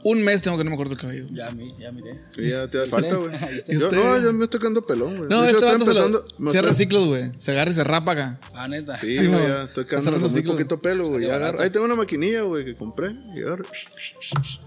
[0.02, 1.26] un mes tengo que no me corto el cabello.
[1.32, 2.18] Ya, mi, ya miré.
[2.34, 3.34] Sí, ya te da falta, güey.
[3.68, 3.96] ¿Y Yo, usted?
[3.98, 5.28] no, yo me estoy quedando pelón, güey.
[5.28, 6.34] No, De hecho, este estoy vato se lo- empezando.
[6.38, 7.30] me cierra estoy- ciclos, güey.
[7.38, 8.40] Se agarra y se rapa acá.
[8.54, 8.96] Ah, neta.
[8.98, 9.48] Sí, Sí, güey, mo.
[9.48, 10.54] ya estoy quedando ciclos.
[10.56, 11.30] poquito pelo, güey.
[11.30, 11.60] Agarro-.
[11.60, 13.12] Ahí tengo una maquinilla, güey, que compré.
[13.34, 13.64] Y agarro.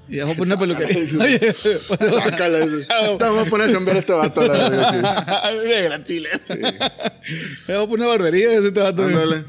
[0.10, 1.54] Y a poner una peluquería.
[1.54, 2.60] Sácala.
[2.60, 2.88] ese.
[3.20, 5.52] Vamos a poner a chambear a este vato, la verga.
[5.64, 6.30] de gratile.
[6.34, 9.02] A poner una barbería ese te va a sí.
[9.02, 9.44] Ándale.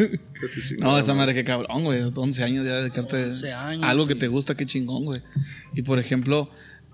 [0.78, 2.00] No, esa madre qué cabrón, güey.
[2.14, 5.20] 11 años ya dedicarte 11 años, a algo que te gusta, qué chingón, güey.
[5.74, 6.48] Y por ejemplo,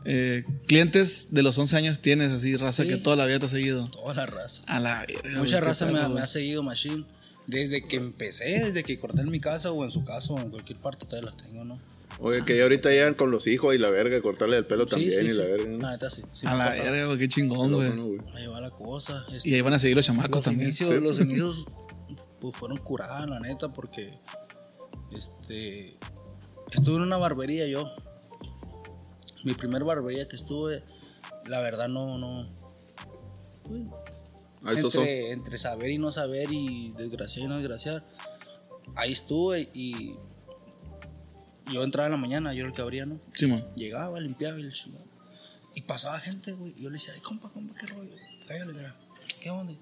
[0.04, 2.88] eh, clientes de los 11 años tienes así, raza Sí.
[2.90, 3.88] que toda la vida te ha seguido.
[3.90, 4.62] Toda la raza.
[4.66, 7.04] A la verga, Mucha raza me, ha- me seguido Machine.
[7.46, 10.50] Desde que empecé, desde que corté en mi casa o en su casa o en
[10.50, 11.78] cualquier parte, todavía las tengo, ¿no?
[12.18, 15.20] Oye, que ya ahorita llegan con los hijos y la verga, cortarle el pelo también
[15.24, 15.68] sí, y la verga.
[15.98, 16.10] ¿no?
[16.10, 16.22] Sí.
[16.32, 17.88] sí A la verga, güey, qué chingón, güey.
[18.34, 19.24] Ahí va la cosa.
[19.32, 20.68] este, Y ahí van a seguir los chamacos los también.
[20.70, 21.00] inicios, Sí.
[21.00, 21.64] los inicios
[22.40, 24.12] pues fueron curadas, la neta, porque
[25.16, 25.94] este
[26.72, 27.88] estuve en una barbería yo.
[29.46, 30.82] Mi primer barbería que estuve,
[31.46, 32.44] la verdad no, no.
[34.60, 35.02] pues, sosó.
[35.02, 38.02] entre, entre saber y no saber y desgraciar y no desgraciar.
[38.96, 40.16] Ahí estuve y
[41.72, 43.20] yo entraba en la mañana, yo era el que abría, ¿no?
[43.34, 43.62] Simón.
[43.76, 45.04] Llegaba, limpiaba y el chingado.
[45.76, 46.74] Y pasaba gente, güey.
[46.80, 48.10] Yo le decía, ay, compa, compa, qué rollo.
[48.48, 48.96] Cállale, mira.
[49.40, 49.74] ¿Qué onda?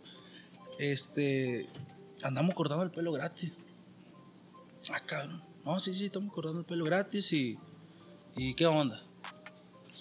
[0.78, 1.66] Este.
[2.22, 3.50] Andamos cortando el pelo gratis.
[4.92, 5.40] Ah, cabrón.
[5.64, 7.56] No, sí, sí, estamos cortando el pelo gratis y.
[8.36, 9.00] ¿Y qué onda?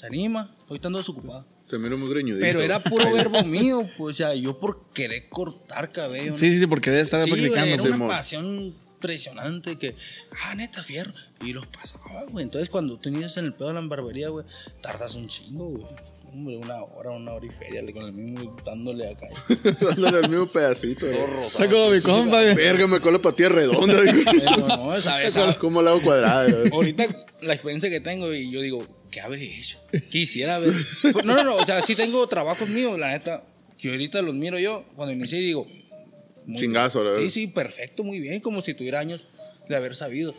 [0.04, 0.52] ¿Se anima?
[0.68, 1.46] Ahorita ando desocupado.
[1.70, 2.42] Te miro muy greñudito.
[2.46, 6.32] Pero era puro verbo mío, pues, o sea, yo por querer cortar cabello.
[6.34, 6.38] ¿no?
[6.38, 7.86] Sí, sí, sí, porque debe estar Sí, güey, practicando.
[7.86, 9.96] era una pasión impresionante que,
[10.44, 11.14] ah, neta, fierro.
[11.46, 12.44] Y los pasaba, güey.
[12.44, 14.46] Entonces, cuando tú inicias en el pedo de la barbería, güey,
[14.82, 15.86] tardas un chingo, güey.
[16.34, 19.28] Hombre, una hora, una hora y feria, con el mismo dándole acá.
[19.80, 21.06] Dándole el mismo pedacito.
[21.06, 21.46] güey.
[21.48, 22.56] Está como mi compa, güey.
[22.56, 23.96] Verga, me cola para tierra redonda.
[24.26, 26.52] Pero no, esa, esa- ¿Cómo la hago cuadrada?
[26.52, 26.70] güey?
[26.74, 27.06] ahorita
[27.42, 29.78] la experiencia que tengo y yo digo, ¿qué habré hecho?
[30.10, 30.74] Quisiera ver.
[31.24, 33.44] No, no, no, o sea, sí tengo trabajos míos, la neta,
[33.78, 35.68] que ahorita los miro yo cuando inicié y digo,
[36.56, 37.26] Chingazo, la verdad.
[37.26, 39.30] Sí, sí, perfecto, muy bien, como si tuviera años
[39.70, 40.34] de haber sabido.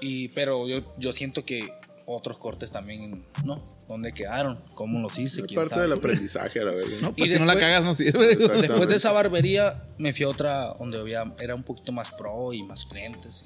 [0.00, 1.68] Y, pero yo, yo siento que
[2.06, 3.62] otros cortes también, ¿no?
[3.88, 4.58] ¿Dónde quedaron?
[4.74, 5.40] ¿Cómo los hice?
[5.40, 5.82] Es ¿Quién parte sabe?
[5.88, 6.96] del aprendizaje, la verga.
[7.00, 8.36] No, Y pues si no la después- cagas no sirve.
[8.36, 12.52] Después de esa barbería me fui a otra donde había, era un poquito más pro
[12.52, 13.44] y más clientes.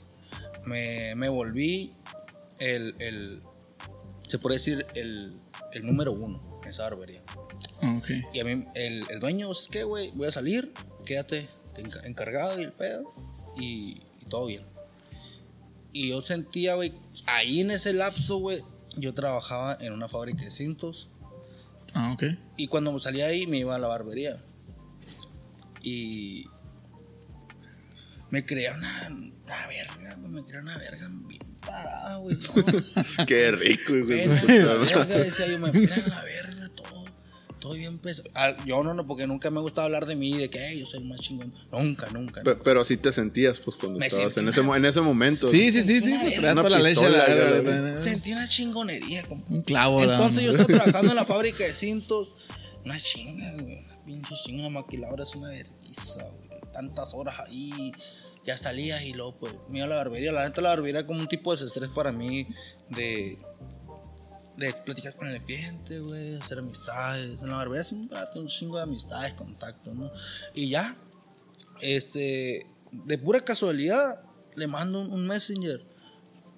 [0.64, 1.92] Me, me volví
[2.58, 3.40] el, el,
[4.28, 5.32] se puede decir, el,
[5.72, 7.20] el número uno en esa barbería.
[7.82, 8.08] Ah, ok.
[8.32, 10.10] Y a mí, el, el dueño, ¿sabes qué, güey?
[10.12, 10.72] Voy a salir,
[11.04, 13.02] quédate enca- encargado y el pedo,
[13.56, 14.62] y, y todo bien.
[15.92, 16.92] Y yo sentía, güey,
[17.26, 18.62] ahí en ese lapso, güey,
[18.96, 21.08] yo trabajaba en una fábrica de cintos.
[21.94, 22.24] Ah, ok.
[22.56, 24.36] Y cuando salía ahí me iba a la barbería.
[25.82, 26.46] Y
[28.30, 32.37] me creía una, una verga, me creía una verga bien parada, güey.
[32.37, 33.27] no.
[33.27, 34.27] Qué rico, güey.
[34.27, 37.05] La verga, decía yo, me pena la verga, todo.
[37.61, 38.31] Todo bien pesado.
[38.35, 40.79] Ah, Yo no, no, porque nunca me ha gustado hablar de mí, de que "Ey,
[40.81, 41.53] yo soy el más chingón.
[41.73, 42.40] Nunca, nunca.
[42.42, 45.01] Pe- Pero así te sentías, pues, cuando Me estabas en sentí ese, mo- en ese
[45.01, 45.49] momento.
[45.49, 46.12] Sí, sí, sí, sí.
[46.12, 47.01] Una pues, toda la leche.
[47.01, 47.64] pistola, la- güey.
[47.64, 49.47] la- la- Sentí una chingonería, compa.
[49.53, 52.37] Un clavo, la- Entonces yo estaba trabajando en la fábrica de cintos.
[52.85, 53.75] Una chinga, güey.
[53.77, 56.73] Una pinche chinga una maquiladora es una vergüenza, güey.
[56.73, 57.92] Tantas horas ahí.
[58.46, 60.33] Ya salías y luego, pues, me iba a la barbería.
[60.33, 62.46] La neta, la barbería como un tipo de estrés para mí
[62.90, 63.38] de.
[64.57, 67.40] De platicar con el cliente, güey, hacer amistades.
[67.40, 70.11] En la barbería siempre un chingo de amistades, contactos, ¿no?
[70.53, 70.96] Y ya,
[71.81, 74.20] este, de pura casualidad,
[74.57, 75.81] le mando un, un messenger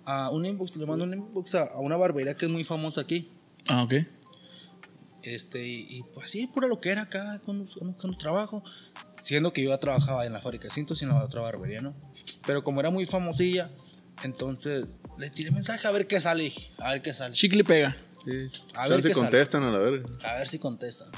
[0.07, 3.03] a un inbox, le mando un inbox a, a una barbería que es muy famosa
[3.03, 3.29] aquí.
[3.69, 3.93] Ah, ok.
[5.23, 8.64] Este, y, y, pues sí, pura lo que era acá, con, con, con trabajo.
[9.31, 11.81] Siendo que yo ya trabajaba en la fábrica de cintos y en la otra barbería,
[11.81, 11.95] ¿no?
[12.47, 13.71] Pero como era muy famosilla,
[14.25, 14.87] entonces
[15.19, 17.33] le tiré mensaje a ver qué sale, a ver qué sale.
[17.33, 17.97] Chicle pega.
[18.25, 18.51] Sí.
[18.75, 19.14] A A ver ver si sale.
[19.14, 20.05] contestan a la verga.
[20.25, 21.11] A ver si contestan.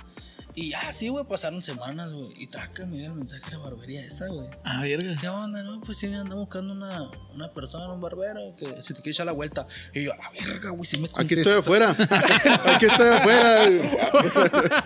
[0.54, 2.28] Y ya, sí, güey, pasaron semanas, güey.
[2.36, 4.46] Y traca, mira el mensaje de la barbería esa, güey.
[4.64, 5.16] Ah, verga.
[5.18, 5.80] ¿Qué onda, no?
[5.80, 9.32] Pues sí, anda buscando una, una persona, un barbero, que se te quiere echar la
[9.32, 9.66] vuelta.
[9.94, 11.40] Y yo, a la verga, güey, si me Aquí contesta.
[11.40, 11.96] estoy afuera.
[12.74, 13.64] Aquí estoy afuera.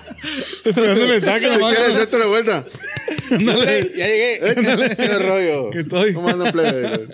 [0.64, 1.74] Esperando mensaje Si nomás.
[1.74, 2.64] quieres echarte la vuelta.
[3.30, 4.50] Ya llegué.
[4.50, 5.70] Eh, ¿Qué rollo?
[5.70, 6.12] Que estoy.
[6.14, 7.08] ¿Cómo andan, plebe?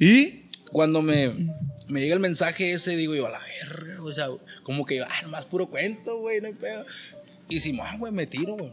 [0.00, 0.40] ¿Y?
[0.72, 1.32] Cuando me,
[1.88, 4.26] me llega el mensaje ese, digo yo, a la verga, o sea,
[4.64, 6.84] como que, ah, más puro cuento, güey, no hay pedo.
[7.48, 8.72] Y si, ah, güey, me tiro, güey.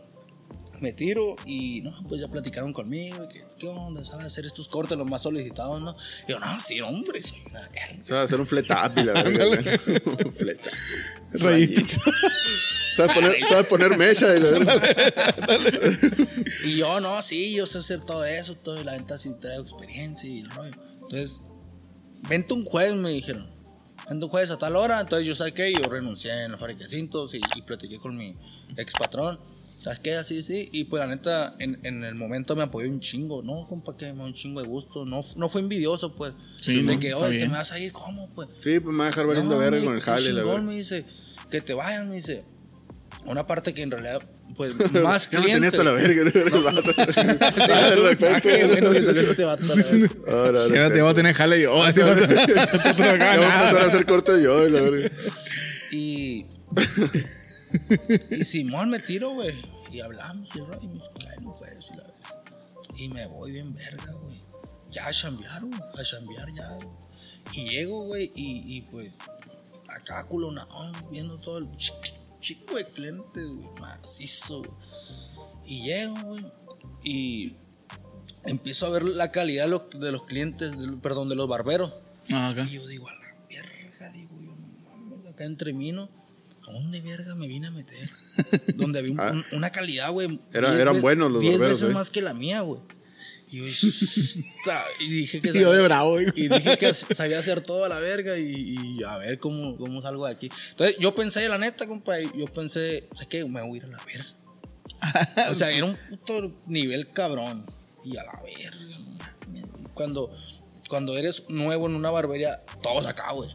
[0.79, 4.03] Me tiro y, no, pues ya platicaron conmigo, que, ¿qué onda?
[4.03, 5.95] ¿Sabes hacer estos cortes los más solicitados, no?
[6.27, 8.23] Y yo, no, sí, hombre, soy una verga.
[8.23, 9.45] Hacer un fletap y la verga.
[9.45, 9.59] güey.
[10.25, 10.73] Un fletap.
[11.33, 12.01] Rayito.
[12.95, 14.81] ¿Sabes poner, sabes poner mecha y la verga.
[16.65, 19.61] Y yo, no, sí, yo sé hacer todo eso, todo, y la neta sí traigo
[19.61, 20.73] experiencia y el rollo.
[21.03, 21.37] Entonces,
[22.27, 23.47] vente un jueves, me dijeron.
[24.09, 24.99] Vente un jueves a tal hora.
[25.01, 28.35] Entonces, yo saqué, yo renuncié en la fábrica de cintos y, y platiqué con mi
[28.77, 29.39] ex patrón.
[29.83, 30.15] ¿Sabes qué?
[30.15, 30.69] Así, sí.
[30.71, 33.41] Y pues, la neta, en, en el momento me apoyó un chingo.
[33.41, 35.05] No, compa, que me dio un chingo de gusto.
[35.05, 36.33] No, no fue envidioso, pues.
[36.61, 37.91] Sí, de no, que, oye, ¿te me vas a ir?
[37.91, 38.49] ¿Cómo, pues?
[38.61, 40.61] Sí, pues me va a dejar valiendo No, verga me- con el jale, la verga.
[40.61, 41.05] me dice,
[41.49, 42.43] que te vayan, me dice.
[43.25, 44.21] Una parte que en realidad,
[44.57, 46.31] pues, más Ya me tenía hasta la verga.
[50.27, 51.83] Ahora, te voy a tener jale yo.
[51.83, 55.11] Así va a Ya voy a empezar a hacer cortes yo, y la verga.
[55.91, 56.45] Y.
[58.31, 59.61] y Simón me tiro, güey.
[59.91, 62.17] Y hablamos y me dice, "Ay, no puedes, y la verga.
[62.97, 64.41] Y me voy bien verga, güey.
[64.91, 65.79] Ya a chambear, güey.
[65.97, 66.67] A chambear ya.
[66.75, 66.87] güey.
[67.53, 69.13] Y llego, güey, y, y pues.
[69.89, 71.65] Acá culonado, viendo todo el
[72.41, 73.67] chico de clientes, güey.
[73.79, 74.71] Macizo, güey.
[75.65, 76.45] Y llego, güey.
[77.03, 77.53] Y.
[78.43, 81.93] Empiezo a ver la calidad de los, de los clientes, de- perdón, de los barberos.
[82.31, 82.53] Ah.
[82.67, 86.09] Y yo digo, a la verga, digo yo, no mames, acá entre mino,
[86.67, 88.09] ¿a dónde verga me vine a meter?
[88.75, 89.31] Donde había un- Ah.
[89.31, 90.39] un- una calidad, güey.
[90.53, 91.93] Era- eran veces- buenos los diez barberos, veces ¿eh?
[91.93, 92.81] más que la mía, güey.
[93.51, 93.65] Y yo,
[94.99, 96.27] dije que yo de bravo, güey.
[96.35, 100.01] y dije que sabía hacer todo a la verga y, y a ver cómo, cómo
[100.01, 100.49] salgo de aquí.
[100.71, 103.85] Entonces yo pensé, la neta, compa, y yo pensé, sé que me voy a ir
[103.85, 104.25] a la verga.
[105.51, 107.65] o sea, era un puto nivel cabrón.
[108.05, 108.97] Y a la verga.
[109.93, 110.29] Cuando,
[110.89, 113.49] cuando eres nuevo en una barbería, todos acá, güey.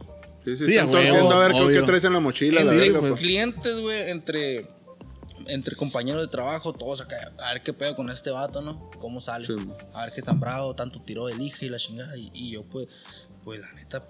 [0.45, 1.81] Sí, sí, Sí, están a huevo, a ver con obvio.
[1.81, 2.99] qué traes en la mochila, la Sí, verga.
[2.99, 3.21] pues, pues.
[3.21, 4.65] clientes, güey, entre,
[5.47, 7.31] entre compañeros de trabajo, todos acá.
[7.39, 8.79] A ver qué pedo con este vato, ¿no?
[8.99, 9.45] ¿Cómo sale?
[9.45, 9.55] Sí.
[9.93, 12.17] A ver qué tan bravo, tanto tiró hija y la chingada.
[12.17, 12.89] Y, y yo, pues,
[13.43, 14.03] pues, la neta,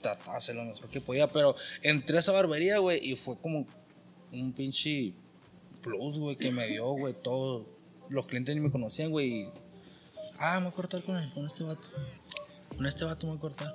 [0.00, 1.28] trataba de hacer lo mejor que podía.
[1.28, 3.66] Pero entré a esa barbería, güey, y fue como
[4.32, 5.12] un pinche
[5.82, 7.64] plus, güey, que me dio, güey, todo.
[8.10, 9.42] Los clientes ni me conocían, güey.
[9.42, 9.46] y,
[10.38, 11.82] Ah, me voy a cortar con, él, con este vato.
[12.76, 13.74] Con este vato me voy a cortar.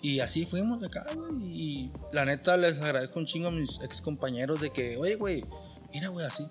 [0.00, 1.42] Y así fuimos de acá, güey.
[1.44, 5.44] Y la neta les agradezco un chingo a mis ex compañeros de que, oye, güey,
[5.94, 6.44] mira, güey, así.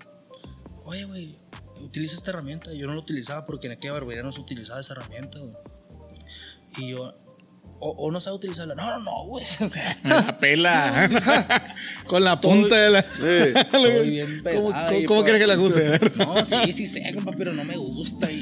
[0.85, 1.35] Oye, güey,
[1.81, 2.73] utiliza esta herramienta.
[2.73, 5.53] Yo no la utilizaba porque en aquella barbería no se utilizaba esa herramienta, güey.
[6.77, 7.03] Y yo,
[7.79, 8.75] o, o no sabe utilizarla.
[8.75, 9.45] No, no, no, güey.
[10.03, 11.75] La pela.
[12.07, 12.99] Con la punta de la.
[12.99, 15.99] Estoy bien ¿Cómo, cómo- cómo quieres que la use?
[16.15, 18.29] No, sí, sí sé, compa, pero no me gusta.
[18.31, 18.37] Y,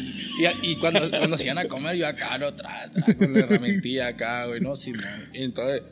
[0.63, 4.07] y, y cuando, cuando se iban a comer, yo acá, no, tra, con la herramientilla
[4.07, 5.01] acá, güey, no, sí, no.
[5.33, 5.83] Entonces,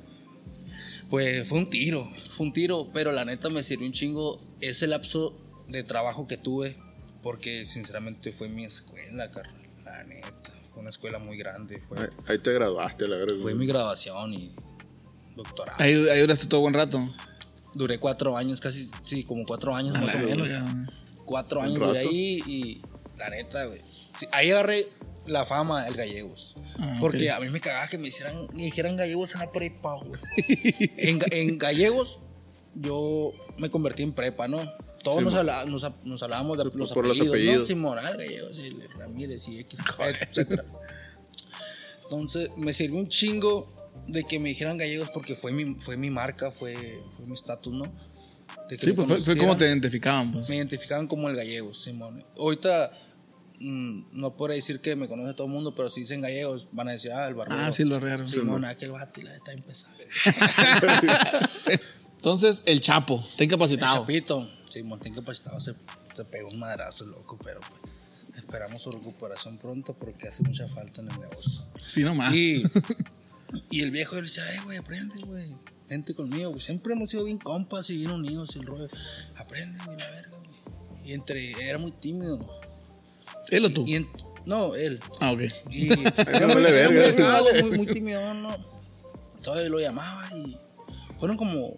[1.10, 4.88] pues fue un tiro, fue un tiro, pero la neta me sirvió un chingo ese
[4.88, 6.76] lapso de trabajo que tuve,
[7.24, 10.30] porque sinceramente fue mi escuela, carnal, la neta.
[10.72, 13.42] Fue una escuela muy grande, fue, ahí- ahí te graduaste, la verga.
[13.42, 14.52] fue mi graduación y
[15.36, 15.78] doctorado.
[15.82, 17.00] Ahí, ahí duraste todo buen rato.
[17.74, 20.50] Duré cuatro años, casi, sí, como cuatro años más o menos.
[21.26, 22.82] cuatro años duré ahí y
[23.18, 23.82] la neta, güey,
[24.32, 24.86] ahí agarré
[25.28, 26.56] la fama del gallegos.
[26.80, 29.96] Ah, porque a mí me cagaba que me hicieran, me dijeran gallegos en la prepa,
[29.96, 30.20] güey.
[30.98, 32.20] en, ga- en gallegos,
[32.76, 34.60] yo me convertí en prepa, ¿no?
[35.04, 35.40] Todos Sí, nos, mo.
[35.40, 37.60] habla- nos, ap- nos hablábamos de los por los apellidos, apellidos.
[37.62, 37.66] ¿no?
[37.68, 39.80] Simón, ah, gallegos, el Ramírez y X,
[40.22, 40.64] etcétera.
[42.04, 43.68] Entonces, me sirvió un chingo
[44.08, 46.76] de que me dijeran gallegos porque fue mi, fue mi marca, fue,
[47.16, 47.86] fue mi estatus, ¿no?
[48.82, 50.48] Sí, pues fue, fue como te identificaban, pues.
[50.50, 52.24] me identificaban como el gallego, Simón.
[52.38, 52.92] Ahorita
[53.60, 56.92] no puedo decir que me conoce todo el mundo, pero si dicen gallegos, van a
[56.94, 57.62] decir, ah, el barbero.
[57.62, 58.28] Ah, sí, el barrero.
[58.28, 59.98] Simón, aquel vato, la está empezando.
[62.16, 64.02] Entonces, el Chapo, está El incapacitado.
[64.02, 65.74] Chapito, Simón, ten capacitado, se,
[66.16, 71.02] se pegó un madrazo, loco, pero pues, esperamos su recuperación pronto porque hace mucha falta
[71.02, 71.64] en el negocio.
[71.88, 72.34] Sí, nomás.
[72.34, 72.64] Y,
[73.70, 75.54] y el viejo le decía, ay, güey, aprende, güey.
[75.90, 76.62] Vente conmigo, güey.
[76.62, 78.88] Siempre hemos sido bien compas y bien unidos y el rollo.
[79.36, 80.50] Aprende, güey, la verga, güey.
[81.10, 82.48] Y entre, era muy tímido.
[83.52, 83.84] ¿Él o tú?
[83.88, 84.08] Y en-
[84.46, 85.00] no, él.
[85.20, 85.42] Ah, ok.
[85.72, 85.98] Y no
[86.48, 87.42] vale era muy verga.
[87.62, 88.56] muy, muy tímido, ¿no?
[89.44, 90.58] Todavía lo llamaba y
[91.20, 91.78] fueron como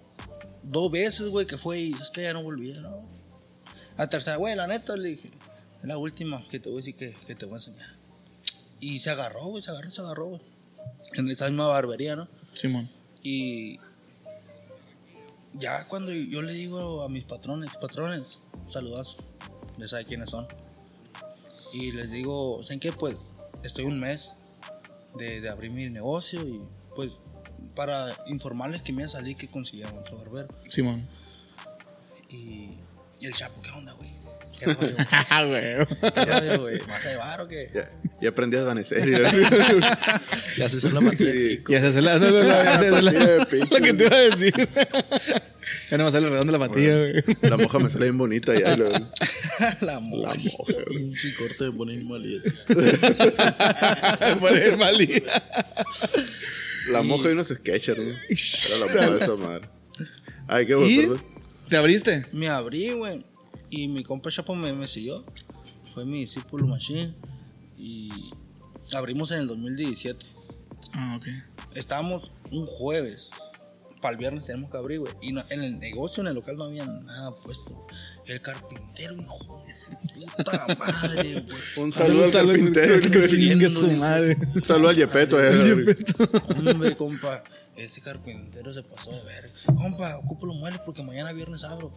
[0.63, 3.01] dos veces, güey, que fue y es que ya no volvía, ¿no?
[3.97, 5.29] La tercera, güey, la neta, le dije,
[5.79, 7.89] es la última que te voy a decir que, que te voy a enseñar.
[8.79, 10.41] Y se agarró, güey, se agarró, se agarró, güey.
[11.13, 12.27] En esa misma barbería, ¿no?
[12.53, 12.89] Simón.
[13.21, 13.77] Y
[15.53, 19.17] ya cuando yo le digo a mis patrones, patrones, saludazo,
[19.77, 20.47] ya saben quiénes son.
[21.73, 22.91] Y les digo, ¿saben qué?
[22.91, 23.29] Pues
[23.63, 24.31] estoy un mes
[25.17, 26.59] de, de abrir mi negocio y
[26.95, 27.19] pues
[27.75, 30.47] para informarles que me iba a salir que consiguieron otro barbero.
[30.69, 31.07] Simón.
[32.29, 32.77] Y,
[33.19, 34.20] y el chapo, ¿qué onda, güey?
[34.63, 34.95] ¿Qué rollo?
[35.29, 36.11] Ah, güey.
[36.13, 36.75] ¿Qué rollo, güey?
[36.79, 37.69] ¿Me vas a llevar o qué?
[37.73, 37.89] Ya,
[38.21, 39.07] ya aprendí a desvanecer.
[39.09, 39.11] y-
[40.59, 41.33] Ya se hizo la matilla.
[41.33, 43.75] y- Y hace la, no, no, no, ya se hace la- de pinche.
[43.79, 44.69] lo que te iba a decir.
[45.89, 47.23] ya no me sale redondo la patilla, güey.
[47.41, 48.73] La moja me sale bien bonita ya.
[48.73, 48.93] y luego-
[49.81, 50.27] la moja.
[50.29, 50.97] La moja, güey.
[50.97, 52.49] Pinche corte de poner mal y eso.
[54.39, 55.23] Por el malí.
[56.89, 58.11] La moja y unos sketchers, ¿no?
[58.11, 59.67] Era la moja de esa madre.
[60.47, 61.21] Ay, qué bueno.
[61.69, 62.25] ¿Te abriste?
[62.33, 63.23] Me abrí, güey.
[63.69, 65.23] Y mi compa Chapo me, me siguió.
[65.93, 67.13] Fue mi discípulo Machine.
[67.77, 68.09] Y
[68.93, 70.25] abrimos en el 2017.
[70.93, 71.27] Ah, ok.
[71.75, 73.31] Estábamos un jueves.
[74.01, 75.13] Para el viernes tenemos que abrir, güey.
[75.21, 77.85] Y no- en el negocio, en el local, no había nada puesto.
[78.27, 79.91] El carpintero, hijo de su
[80.35, 81.45] puta madre, güey.
[81.85, 83.01] Un saludo al carpintero.
[83.11, 84.37] Que chingue su madre.
[84.55, 85.37] Un saludo al Yepeto.
[85.43, 85.95] eh.
[86.57, 87.43] Hombre, compa,
[87.75, 89.49] ese carpintero se pasó de verga.
[89.65, 91.91] Compa, ocupo los muebles porque mañana viernes abro.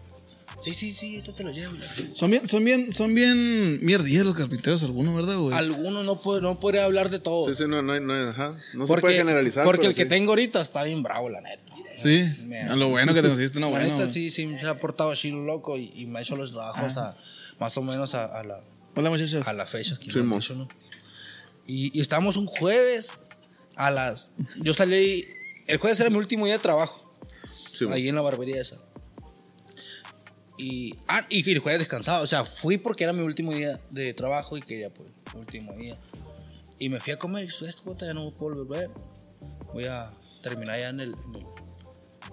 [0.64, 1.74] Sí, sí, sí, esto te lo llevo.
[1.74, 5.57] la- Son bien, son bien, son bien mierdillas los carpinteros algunos, ¿verdad, güey?
[5.57, 7.48] Algunos no, puede, no podría hablar de todo.
[7.48, 8.57] Sí, sí, no, no, no, ajá.
[8.72, 9.64] No se porque, puede generalizar.
[9.64, 11.62] Porque el que tengo ahorita está bien bravo, la neta.
[12.03, 12.22] Sí.
[12.68, 14.12] A lo bueno que te conseguiste una la buena, neta, güey.
[14.12, 17.16] sí, sí, se ha portado chilo loco y, y me ha hecho los trabajos a,
[17.61, 18.59] más o menos a, a la,
[18.96, 19.46] Hola, muchachos.
[19.46, 20.66] a la fecha que Sí, dicho, ¿no?
[21.66, 23.12] Y, y estábamos un jueves
[23.77, 24.31] a las...
[24.62, 25.24] Yo salí...
[25.66, 27.00] El jueves era mi último día de trabajo.
[27.72, 28.77] Sí, ahí en la barbería esa.
[30.56, 32.20] Y, ah, y el jueves descansaba.
[32.20, 35.96] O sea, fui porque era mi último día de trabajo y quería, pues, último día.
[36.78, 38.06] Y me fui a comer y dije, "¿Sabes qué, puta?
[38.06, 38.90] Ya no puedo volver.
[39.72, 40.10] Voy a
[40.42, 41.46] terminar ya en el, en el,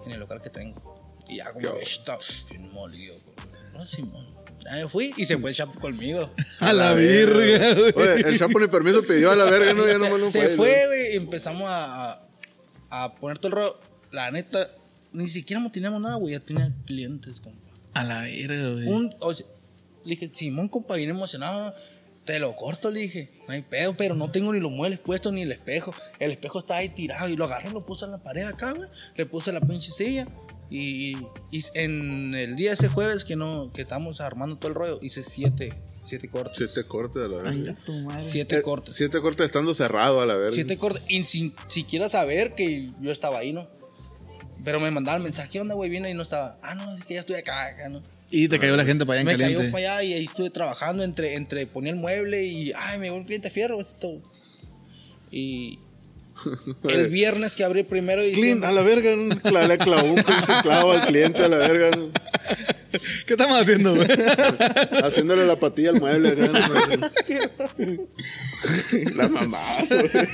[0.06, 0.80] en el local que tengo.
[1.28, 2.18] Y ya como que está
[2.50, 3.14] bien molido.
[3.18, 3.36] güey.
[3.72, 4.26] No, Simón.
[4.70, 6.30] Me fui y se fue el chapo conmigo.
[6.60, 7.92] A la virga, güey.
[7.96, 10.50] Oye, el Chapo ni permiso pidió a la verga, no, ya no me lo Se
[10.50, 12.22] fue, güey, y empezamos a,
[12.90, 13.76] a, poner todo el rollo.
[14.12, 14.68] La neta,
[15.12, 17.61] ni siquiera teníamos nada, güey, ya tenía clientes, compa.
[17.94, 18.86] A la virga, güey.
[18.88, 19.46] Un, o sea,
[20.04, 21.74] le dije, Simón, compa, bien emocionado.
[22.24, 23.30] Te lo corto, le dije.
[23.48, 25.92] No hay pedo, pero no tengo ni los muebles puestos ni el espejo.
[26.20, 28.72] El espejo está ahí tirado y lo agarré y lo puse en la pared acá,
[28.72, 28.88] güey.
[29.16, 30.26] Le puse la pinche silla.
[30.70, 31.16] Y,
[31.50, 34.98] y en el día de ese jueves que no que estamos armando todo el rollo,
[35.02, 35.74] hice siete,
[36.06, 36.56] siete cortes.
[36.56, 37.72] Siete cortes a la verga.
[37.72, 38.30] a tu madre.
[38.30, 38.94] Siete Eh, cortes.
[38.94, 40.54] Siete cortes estando cerrado a la verga.
[40.54, 41.02] Siete cortes.
[41.08, 43.66] Y sin siquiera saber que yo estaba ahí, ¿no?
[44.64, 45.90] Pero me mandaban mensaje, ¿qué onda, güey?
[45.90, 46.56] Viene y no estaba.
[46.62, 48.00] Ah, no, es que ya estoy acá, acá, ¿no?
[48.30, 49.72] Y te cayó la gente para allá en me cayó caliente.
[49.72, 53.16] para allá y ahí estuve trabajando entre, entre ponía el mueble y ay me llegó
[53.16, 54.10] un cliente fierro esto
[55.30, 55.78] y
[56.88, 60.22] el viernes que abrí primero y Clean, a la verga, le clavó un
[60.62, 62.08] clavo al cliente a la verga, ¿no?
[63.26, 64.08] ¿Qué estamos haciendo, güey?
[65.04, 66.34] haciéndole la patilla al mueble.
[69.14, 69.62] la mamá.
[69.88, 70.28] Te,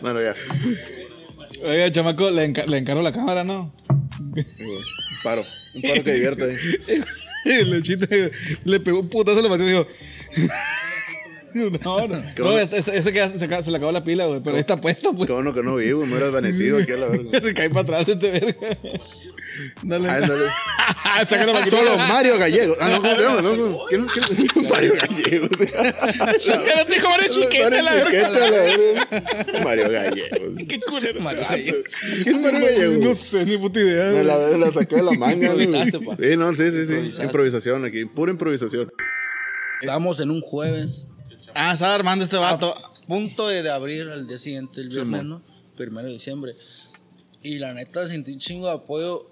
[0.00, 0.34] Bueno, ya.
[1.66, 3.72] Oiga, chamaco, le, enca- le encargo la cámara, ¿no?
[4.34, 4.44] Un
[5.22, 5.42] paro.
[5.74, 6.56] Un paro que divierte.
[7.46, 8.30] Y le chiste,
[8.64, 9.86] le pegó un putazo a la y dijo.
[11.84, 12.22] No, no.
[12.34, 14.40] Qué No, ese, ese- que se, se le acabó la pila, güey.
[14.42, 15.26] Pero ahí está puesto, pues.
[15.28, 16.06] Qué bueno que no vi, güey.
[16.08, 17.40] Me hubiera danecido aquí a la verga.
[17.42, 18.54] Se cae para atrás este verga.
[19.84, 20.08] Dale.
[20.08, 20.20] La
[21.52, 21.66] maquinita.
[21.70, 22.74] Solo Mario Gallego.
[22.80, 23.42] Ah, no, ¿cómo llama?
[23.42, 23.78] No, no.
[23.88, 24.68] ¿Quién, quién?
[24.68, 25.46] Mario Gallego.
[25.50, 29.08] No te dijo Mario Chiquete, la verga.
[29.62, 30.56] Mario Gallego.
[30.68, 31.20] Qué culero.
[31.20, 31.44] Mario
[32.24, 33.04] ¿Quién es Mario Gallego?
[33.04, 35.54] No sé, ni puta idea, Me la, la saqué de la manga.
[35.54, 35.62] ¿no?
[35.62, 36.16] Improvisaste, pa.
[36.16, 37.22] Sí, no, sí, sí, sí.
[37.22, 38.04] Improvisación aquí.
[38.06, 38.90] Pura improvisación.
[39.80, 41.08] Estábamos en un jueves,
[41.54, 42.74] Ah, estaba armando este vato.
[43.06, 45.28] punto de, de abrir al día siguiente, el viernes, Simón.
[45.28, 45.42] ¿no?
[45.76, 46.52] Primero de diciembre.
[47.42, 49.26] Y la neta sentí un chingo de apoyo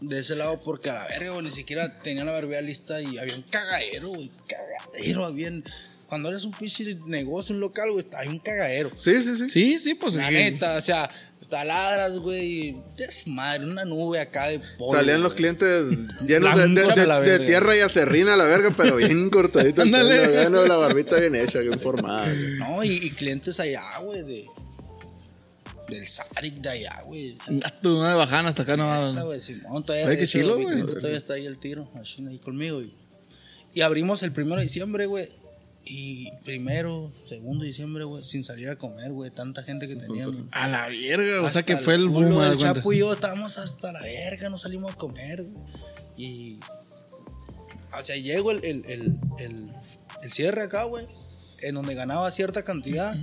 [0.00, 3.18] de ese lado porque a la verga, güey, ni siquiera tenía la barbilla lista y
[3.18, 4.30] había un cagadero, güey.
[4.46, 5.48] Cagadero, había.
[5.48, 5.64] un-
[6.08, 8.90] Cuando eres un pinche negocio, un local, güey, hay un cagadero.
[8.98, 9.50] Sí, sí, sí.
[9.50, 10.14] Sí, sí, pues.
[10.14, 10.34] La sí.
[10.34, 11.10] neta, o sea,
[11.48, 14.94] taladras, güey, desmadre, una nube acá de polvo.
[14.94, 15.36] Salían los güey.
[15.38, 15.86] clientes
[16.26, 19.82] llenos de, de- de- de tierra y acerrina a la verga, pero bien cortadito.
[19.82, 20.40] el Ándale.
[20.46, 22.24] acá, la barbita bien hecha, bien formada.
[22.24, 22.58] güey.
[22.58, 24.46] No, y, y clientes allá, güey, de.
[25.88, 27.38] Del Saric de allá, güey.
[27.80, 29.26] Tu madre bajana hasta acá no Neta, va.
[29.28, 30.84] güey, Simón, todavía, Ay, qué de chilo, güey.
[30.84, 32.82] Todavía está ahí el tiro, así ahí conmigo.
[32.82, 32.92] Y,
[33.72, 35.30] y abrimos el primero de diciembre, güey.
[35.90, 39.30] Y primero, segundo de diciembre, güey, sin salir a comer, güey.
[39.30, 40.36] Tanta gente que teníamos.
[40.50, 41.40] A la verga.
[41.40, 42.74] O sea que fue el boom, cuenta.
[42.74, 45.66] Chapo y yo estábamos hasta la verga, no salimos a comer, güey.
[46.18, 46.60] Y.
[47.98, 49.72] O sea, llego el, el, el, el,
[50.22, 51.06] el cierre acá, güey,
[51.62, 53.16] en donde ganaba cierta cantidad.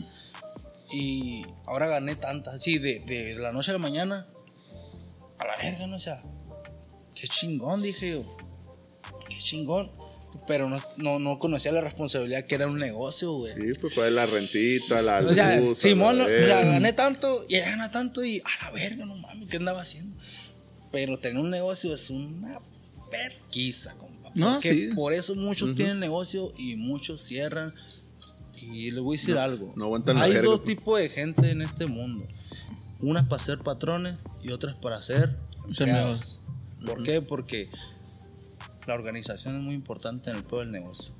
[0.92, 4.26] Y ahora gané tanta, así, de, de la noche a la mañana.
[5.38, 5.98] A la verga, ¿no?
[5.98, 6.20] O sea,
[7.14, 8.24] qué chingón, dije yo.
[9.30, 9.92] Qué chingón.
[10.48, 13.54] Pero no, no, no conocía la responsabilidad que era un negocio, güey.
[13.54, 15.80] Sí, pues fue la rentita, la O sea, luz.
[15.80, 16.64] Simón, la no, verga.
[16.66, 20.16] gané tanto y ella gana tanto y a la verga, no mames, ¿qué andaba haciendo?
[20.92, 22.58] Pero tener un negocio es una
[23.12, 24.32] perquiza, compa.
[24.36, 24.90] No, Porque sí.
[24.96, 27.74] Por eso muchos tienen negocio y muchos cierran.
[28.62, 29.74] Y les voy a decir algo.
[29.76, 30.76] no aguantan la Hay verga, dos pues.
[30.78, 32.26] tipos de gente en este mundo.
[33.02, 35.36] Unas para ser patrones y otras para ser
[35.68, 35.80] Empleados.
[35.80, 36.42] empleados.
[36.86, 37.22] ¿Por qué?
[37.22, 37.68] Porque
[38.88, 41.12] la organización es muy importante en el pueblo del negocio.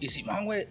[0.00, 0.66] Y Simón, güey,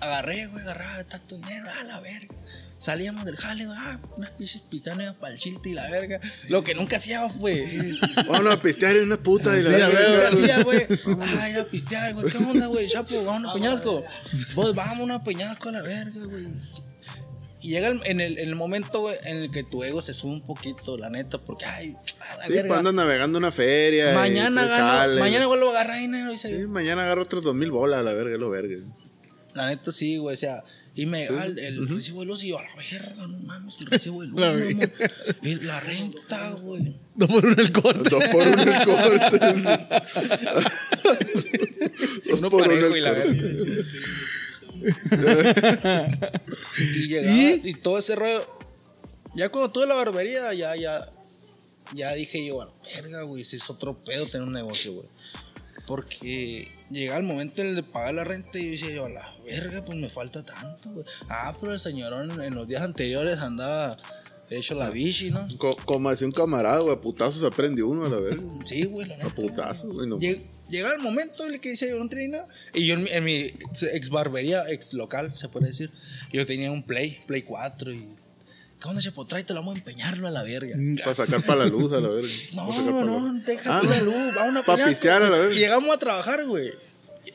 [0.00, 2.34] agarré, güey, agarraba tanto dinero, a la verga.
[2.80, 6.18] Salíamos del jale, güey, ah, unas pinches pitanas para el chilte y la verga.
[6.48, 7.96] Lo que nunca hacíamos, güey.
[8.26, 10.30] Vámonos a pistear y una puta y la Lo que verga.
[10.30, 10.86] nunca hacía, güey.
[11.38, 12.26] Ah, ir a pistear, güey.
[12.32, 12.88] ¿Qué onda, güey?
[12.88, 14.04] Chapo, vamos a Peñasco.
[14.54, 16.48] Vos vamos a Peñasco a la verga, güey.
[17.62, 20.32] Y llega el- en, el, en el momento, en el que tu ego se sube
[20.32, 22.78] un poquito, la neta, porque, ay, a la Sí, pues verga.
[22.78, 24.10] andas navegando una feria.
[24.12, 26.32] y Mañana gano, mañana vuelvo a agarrar dinero.
[26.32, 26.68] dice Sí, yo.
[26.68, 28.76] mañana agarro otros dos mil bolas la verga, lo verga.
[29.54, 30.62] La neta sí, güey, o sea,
[30.94, 33.76] y me llegaba el, el recibo de luz y yo, a la verga, no mames,
[33.80, 34.52] el recibo de luz, La.
[35.42, 36.96] Y la renta, güey.
[37.14, 38.10] Dos por uno el corte.
[38.10, 39.38] Dos por uno el corte.
[42.28, 43.84] Dos Uno por uno el y la corte.
[46.78, 47.74] Y llegaba ¿Y?
[47.82, 48.44] todo ese rollo.
[49.34, 51.06] Ya cuando tuve la barbería, ya, ya,
[51.94, 55.06] ya dije yo, la verga, güey, si es otro pedo tener un negocio, güey.
[55.86, 59.08] Porque llegaba el momento en el de pagar la renta y yo decía yo, a
[59.08, 61.06] la verga, pues me falta tanto, güey.
[61.28, 63.96] Ah, pero el señorón en los días anteriores andaba
[64.58, 65.46] hecho la bichi, ¿no?
[65.58, 68.42] Co- como decía un camarada, güey, a putazos aprende uno a la verga.
[68.66, 70.08] Sí, güey, la A putazos, güey.
[70.08, 70.18] No.
[70.18, 72.46] Lleg- Llegaba el momento en el que decía yo no tenía nada.
[72.72, 73.52] Y yo en mi, en mi
[73.92, 75.90] ex, barbería, ex local, se puede decir,
[76.32, 78.06] yo tenía un Play, Play 4 y...
[78.80, 79.26] ¿Qué onda, Chepo?
[79.26, 80.74] Tráetelo, vamos a empeñarlo a la verga.
[81.04, 82.28] Para sacar para la luz a la verga.
[82.54, 83.44] No, Para no, luz.
[83.44, 84.90] deja Ah, la luz, vamos a Pa' peñasco.
[84.90, 85.54] pistear a la verga.
[85.54, 86.70] Llegamos a trabajar, güey.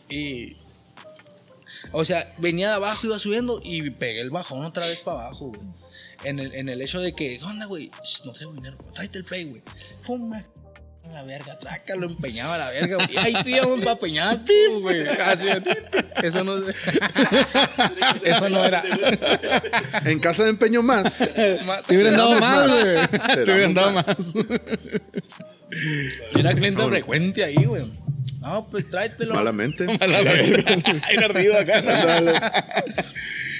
[0.09, 0.57] Y...
[1.91, 5.47] O sea, venía de abajo, iba subiendo y pegué el bajón otra vez para abajo,
[5.49, 5.61] güey.
[6.23, 7.91] En el, en el hecho de que, ¿qué onda, güey?
[8.25, 9.61] No traigo dinero, tráete el play, güey.
[10.05, 10.43] Pum, a
[11.13, 13.13] la verga, trácalo, empeñaba a la verga, güey.
[13.13, 14.37] Y ahí te íbamos para peñar,
[14.81, 15.07] güey.
[15.07, 15.47] Así,
[16.21, 16.57] Eso no...
[18.23, 18.83] Eso no era...
[20.05, 21.17] En casa de empeño más.
[21.17, 23.07] Te hubieran dado más, güey.
[23.45, 24.05] Te hubieran dado más.
[26.35, 27.91] Era cliente frecuente ahí, güey.
[28.41, 29.33] No, pues tráetelo.
[29.33, 29.85] Malamente.
[29.99, 32.53] Ay, ardido acá.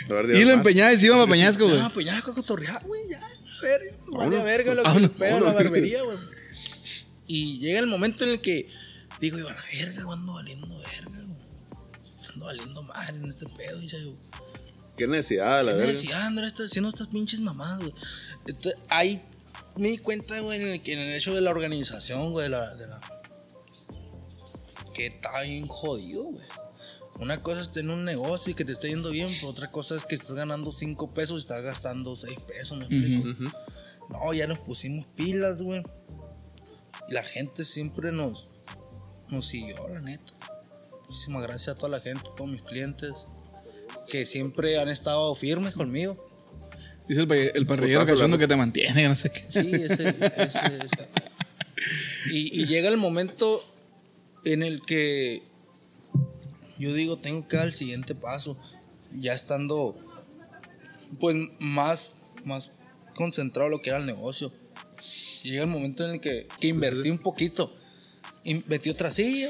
[0.07, 0.39] Dale.
[0.39, 1.79] Y lo empeñaba y se iba a Peñasco, güey.
[1.79, 3.19] No, pues ya, cotorrear, güey, ya,
[3.61, 4.43] verga, vale Vámonos.
[4.43, 6.17] verga lo que pega la barbería, güey.
[7.27, 8.69] Y llega el momento en el que
[9.19, 11.37] digo yo, a la verga, güey, ando valiendo verga, güey.
[12.33, 14.15] Ando valiendo madre en este pedo, dice yo.
[14.97, 15.91] Qué necesidad, la ¿Qué verga.
[15.91, 17.93] necesidad, Andrés, estás haciendo estas pinches mamadas, güey?
[18.47, 19.21] Entonces, ahí
[19.77, 22.49] me di cuenta, güey, en el, que- en el hecho de la organización, güey, de
[22.49, 22.99] la, de la...
[24.93, 26.43] Que está bien jodido, güey.
[27.19, 29.95] Una cosa es tener un negocio y que te esté yendo bien, pero otra cosa
[29.95, 33.51] es que estás ganando 5 pesos y estás gastando 6 pesos, ¿me explico?
[34.09, 35.81] No, ya nos pusimos pilas, güey.
[37.09, 38.47] Y la gente siempre nos,
[39.29, 40.31] nos siguió, la neta.
[41.09, 43.13] Muchísimas gracias a toda la gente, a todos mis clientes.
[44.09, 46.15] que siempre han estado firmes conmigo.
[47.09, 49.45] Dice el, el parrillero cachondo que te mantiene, no sé qué.
[49.49, 51.09] Sí, ese, ese- ese.
[52.31, 53.63] Y, y llega el momento
[54.45, 55.41] en el que
[56.79, 58.57] yo digo, tengo que dar el siguiente paso,
[59.13, 59.95] ya estando
[61.19, 62.13] pues más,
[62.45, 62.71] más
[63.15, 64.51] concentrado en lo que era el negocio.
[65.43, 67.73] Llega el momento en el que, que invertí un poquito,
[68.43, 69.49] invertí otra silla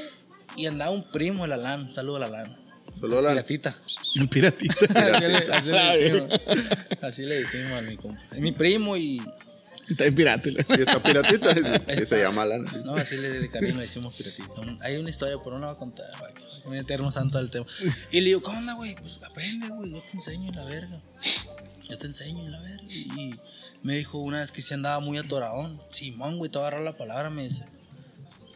[0.56, 2.68] y andaba un primo de la LAN, saludo a la LAN.
[2.98, 3.30] Solo la.
[3.30, 3.76] Piratita.
[4.16, 4.74] El piratita.
[4.94, 6.40] Así le, así le decimos,
[7.02, 8.20] así le decimos a mi compa.
[8.32, 9.20] Es mi primo y
[9.88, 10.50] Está en pirata.
[10.50, 11.54] Y esta piratita
[11.86, 12.70] que se llama Lana.
[12.84, 14.48] No, así le de cariño le decimos piratita.
[14.80, 16.06] Hay una historia, pero no la voy a contar,
[16.66, 17.66] meternos tanto al tema.
[18.10, 18.94] Y le digo, ¿cómo onda, güey?
[18.96, 19.90] Pues aprende, güey.
[19.90, 20.98] Yo te enseño la verga.
[21.88, 22.84] Yo te enseño la verga.
[22.90, 23.34] Y
[23.82, 25.80] me dijo una vez que se andaba muy atoradón.
[25.92, 27.64] Simón, güey, te agarrar la palabra, me dice.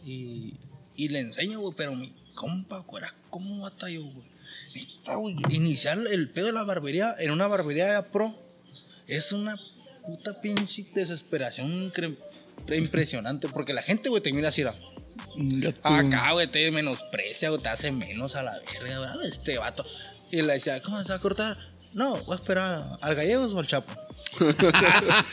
[0.05, 0.55] Y,
[0.97, 4.27] y le enseño, güey, pero mi compa, güey, como batalló, güey.
[4.75, 8.35] Neta, güey, iniciar el pedo de la barbería en una barbería pro
[9.07, 9.57] es una
[10.07, 11.93] puta pinche desesperación
[12.69, 13.49] impresionante.
[13.49, 14.65] Porque la gente, güey, te mira así.
[15.83, 19.29] Acá, güey, te menosprecia, güey, te hace menos a la verga, güey.
[19.29, 19.85] Este vato.
[20.31, 21.57] Y le decía, ¿cómo se va a cortar?
[21.95, 23.93] No, voy a esperar al gallegos o al chapo.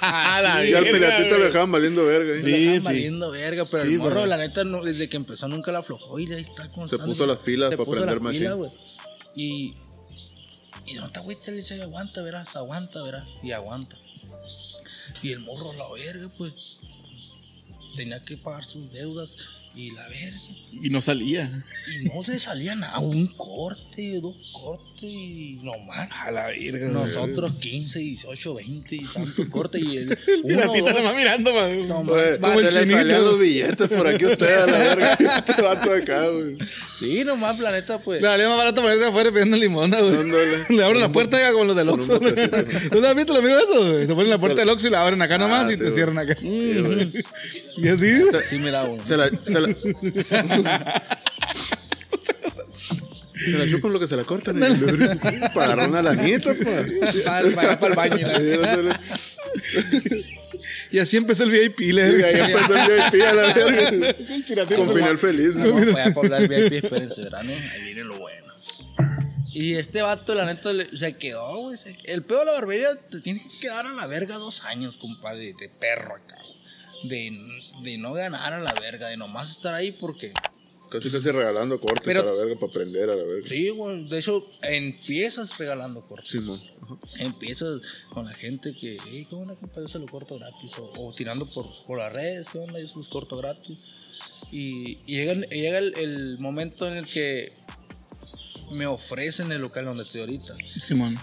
[0.02, 1.42] A la Y al lo güey.
[1.42, 2.34] dejaban valiendo verga.
[2.36, 2.42] ¿eh?
[2.42, 2.86] Sí, Le dejaban sí.
[2.88, 5.80] valiendo verga, pero Sí, el morro, pero- la neta, no, desde que empezó nunca la
[5.80, 7.06] aflojó y ahí está constante.
[7.06, 8.70] puso las pilas Se para puso aprender las pilas, machín.
[8.70, 8.72] güey.
[9.36, 9.74] Y.
[10.86, 13.28] Y no te agüites, le dice, aguanta, verás, aguanta, verás.
[13.44, 13.96] Y aguanta.
[15.22, 16.54] Y el morro, la verga, pues.
[17.96, 19.38] Tenía que pagar sus deudas
[19.76, 20.38] y la verga.
[20.82, 21.50] Y no salía.
[22.02, 26.10] Y no le salían a un corte, dos cortes y nomás.
[26.12, 26.88] A la verga.
[26.90, 31.88] Nosotros 15, 18, 20 y tanto corte y el El uno, piratita nomás mirando, man.
[31.88, 33.20] No, Güey, Como el se chinito.
[33.22, 35.14] los billetes por aquí usted a la verga.
[35.48, 36.58] Este vato acá, güey.
[37.00, 38.22] Sí, nomás planeta pues.
[38.22, 40.18] Le valía más barato ponerse afuera pidiendo limona, güey.
[40.70, 42.20] Le abren la puerta ya, como los del Con Oxxo.
[42.20, 43.92] ¿Tú no has visto lo amigo eso?
[43.94, 44.02] güey?
[44.06, 45.82] Se ponen en la puerta del Oxxo y la abren acá nomás Ah, y sí,
[45.84, 46.38] te cierran acá.
[46.42, 48.44] Y así, güey.
[48.50, 49.04] Sí, mira uno.
[49.04, 49.30] Se la,
[49.68, 51.04] se la...
[53.46, 54.62] se la chupan lo que se la cortan.
[54.62, 55.50] ¿eh?
[55.54, 57.24] Para agarrar una lanita, pues.
[57.24, 58.28] Para, para, para el baño.
[58.42, 59.00] y la-
[60.92, 64.16] Y así empezó el VIP, Y le ahí empezó el VIP a la verga.
[64.76, 65.56] Con final feliz.
[65.56, 67.52] No, voy a hablar VIP, espérense, verano.
[67.74, 68.48] Ahí viene lo bueno.
[69.52, 71.78] Y este vato, la neta, le- se quedó, güey.
[71.78, 74.98] se- El pedo de la barbería te tiene que quedar a la verga dos años,
[74.98, 76.36] compadre, de perro acá.
[77.04, 77.32] De,
[77.84, 80.34] de no ganar a la verga, de nomás estar ahí porque.
[80.92, 83.48] Casi casi regalando cortes Pero- a la verga para aprender a la verga.
[83.48, 84.10] Sí, güey.
[84.10, 86.30] De hecho, empiezas regalando cortes.
[86.32, 86.60] Simón.
[86.82, 86.96] Ajá.
[87.20, 87.80] Empiezas
[88.10, 89.82] con la gente que, hey, ¿qué onda, compa?
[89.82, 90.72] Yo se lo corto gratis.
[90.80, 92.80] O, o tirando por, por las redes, ¿qué onda?
[92.80, 93.78] Yo se los corto gratis.
[94.52, 97.54] Y, y llega, el- llega el, el momento en el que
[98.72, 100.56] me ofrecen el local donde estoy ahorita.
[100.82, 101.18] Simón.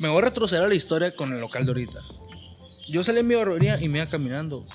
[0.00, 2.00] Me voy a retroceder a la historia con el local de ahorita.
[2.88, 4.66] Yo salí en mi barbería y me iba caminando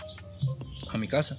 [0.90, 1.38] a mi casa.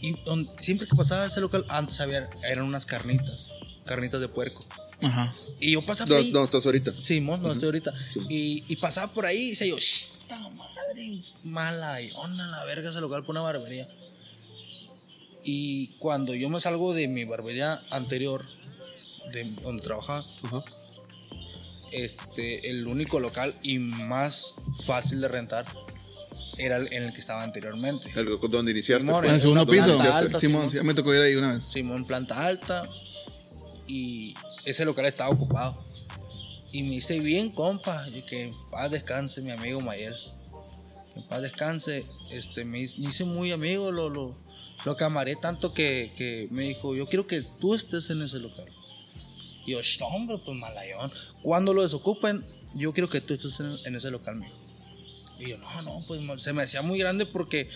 [0.00, 0.16] Y
[0.58, 3.52] siempre que pasaba ese local, antes había, eran unas carnitas,
[3.86, 4.64] carnitas de puerco.
[5.02, 5.34] Ajá.
[5.60, 6.32] Y yo pasaba por ¿Dónde ahí.
[6.32, 6.92] dónde estás ahorita?
[7.02, 7.92] Simón, no estoy ahorita.
[8.28, 12.64] Y, y pasaba por ahí y decía yo, "Shh, esta madre mala y onda la
[12.64, 13.86] verga ese local por una barbería.
[15.44, 18.44] Y cuando yo me salgo de mi barbería anterior,
[19.32, 20.24] de donde trabajaba,
[21.92, 24.54] este, el único local y más
[24.86, 25.64] fácil de rentar
[26.58, 28.10] era el en el que estaba anteriormente.
[28.14, 29.02] El, donde iniciaste.
[29.06, 29.28] Simón, pues.
[29.28, 29.84] En el segundo piso.
[29.96, 30.82] planta alta, Simón, Simón.
[30.82, 31.64] sí, me tocó ir ahí una vez.
[31.64, 32.88] Simón, planta alta.
[33.86, 34.34] Y
[34.64, 35.84] ese local estaba ocupado.
[36.72, 38.06] Y me hice bien, compa.
[38.08, 40.14] y que en paz descanse mi amigo Mayel.
[41.14, 42.04] Que en paz descanse.
[42.30, 43.90] Este, me, hice- me hice muy amigo.
[43.92, 44.36] Lo, lo,
[44.84, 48.66] lo camaré tanto que, que me dijo: Yo quiero que tú estés en ese local.
[49.66, 51.10] Y yo, "Sh, hombre, pues malayón.
[51.42, 52.44] Cuando lo desocupen,
[52.74, 54.54] yo quiero que tú estés en, en ese local, mijo.
[55.38, 57.68] Y yo, no, no, pues se me hacía muy grande porque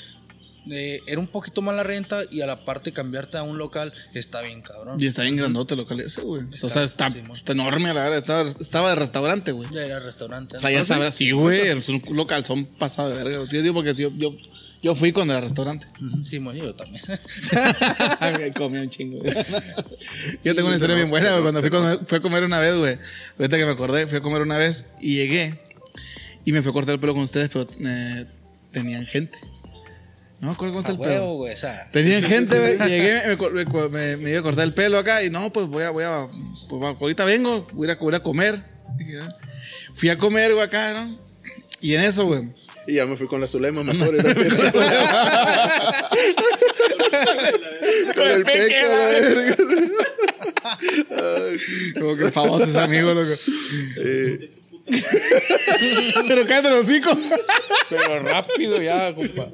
[0.70, 3.92] eh, era un poquito más la renta y a la parte cambiarte a un local
[4.14, 5.00] está bien cabrón.
[5.00, 6.42] Y está bien grandote el local ese, güey.
[6.62, 7.12] O sea, está,
[7.48, 8.18] enorme, la verdad.
[8.18, 9.68] Estaba, estaba de restaurante, güey.
[9.72, 10.56] Ya era restaurante.
[10.56, 11.68] O sea, ya sabrás, sí, güey.
[11.68, 13.44] Es un local, son pasado de verga.
[13.50, 14.34] Yo digo porque yo, yo,
[14.82, 15.86] yo fui cuando era restaurante.
[16.28, 17.02] Sí, bueno, yo también.
[18.38, 19.18] Me comí un chingo.
[19.18, 19.34] güey.
[20.44, 21.42] Yo tengo una historia bien buena, güey.
[21.42, 22.98] Cuando fui, cuando fui a comer una vez, güey.
[23.38, 25.69] Ahorita que me acordé, fui a comer una vez y llegué.
[26.44, 28.24] Y me fui a cortar el pelo con ustedes, pero eh,
[28.72, 29.36] tenían gente.
[30.40, 31.10] No me acuerdo cómo está el pedo.
[31.24, 31.52] huevo, güey.
[31.52, 32.78] O sea, Tenían gente, güey.
[32.88, 35.66] Llegué, me, me, cor- me- me iba a cortar el pelo acá y no, pues
[35.66, 36.26] voy a, voy a,
[36.68, 38.58] pues ahorita vengo, voy a, voy a comer.
[39.20, 39.36] "Ah".
[39.92, 41.18] Fui a comer, güey, acá, ¿no?
[41.82, 42.44] Y en eso, güey.
[42.86, 44.16] Y ya me fui con la Zulema mejor.
[48.14, 49.56] Con el peque a la verga.
[51.98, 53.32] Como que famoso ese amigo, loco.
[53.98, 54.50] Eh,
[56.28, 57.10] Pero cállate los hocico.
[57.88, 59.48] Pero rápido ya, compa.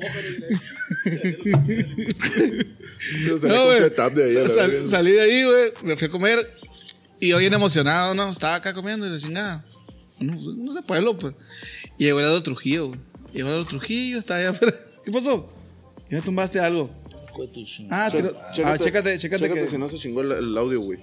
[3.28, 3.80] no se No, güey.
[3.80, 4.86] de ahí a la Sal- verga.
[4.88, 5.72] salí de ahí, güey.
[5.82, 6.46] Me fui a comer.
[7.20, 8.30] Y yo bien emocionado, ¿no?
[8.30, 9.64] Estaba acá comiendo y la chingada.
[10.20, 11.34] No, no sé, pueblo, pues.
[11.98, 13.00] Y llegó el lado Trujillo, güey.
[13.32, 14.76] Llegó el lado Trujillo, estaba allá afuera.
[15.04, 15.46] ¿Qué pasó?
[16.10, 16.90] ¿Ya me tumbaste algo?
[17.90, 18.34] Ah, te lo-
[18.64, 19.68] ah, chécate, chécate, que.
[19.68, 20.98] si no se chingó el, el audio, güey.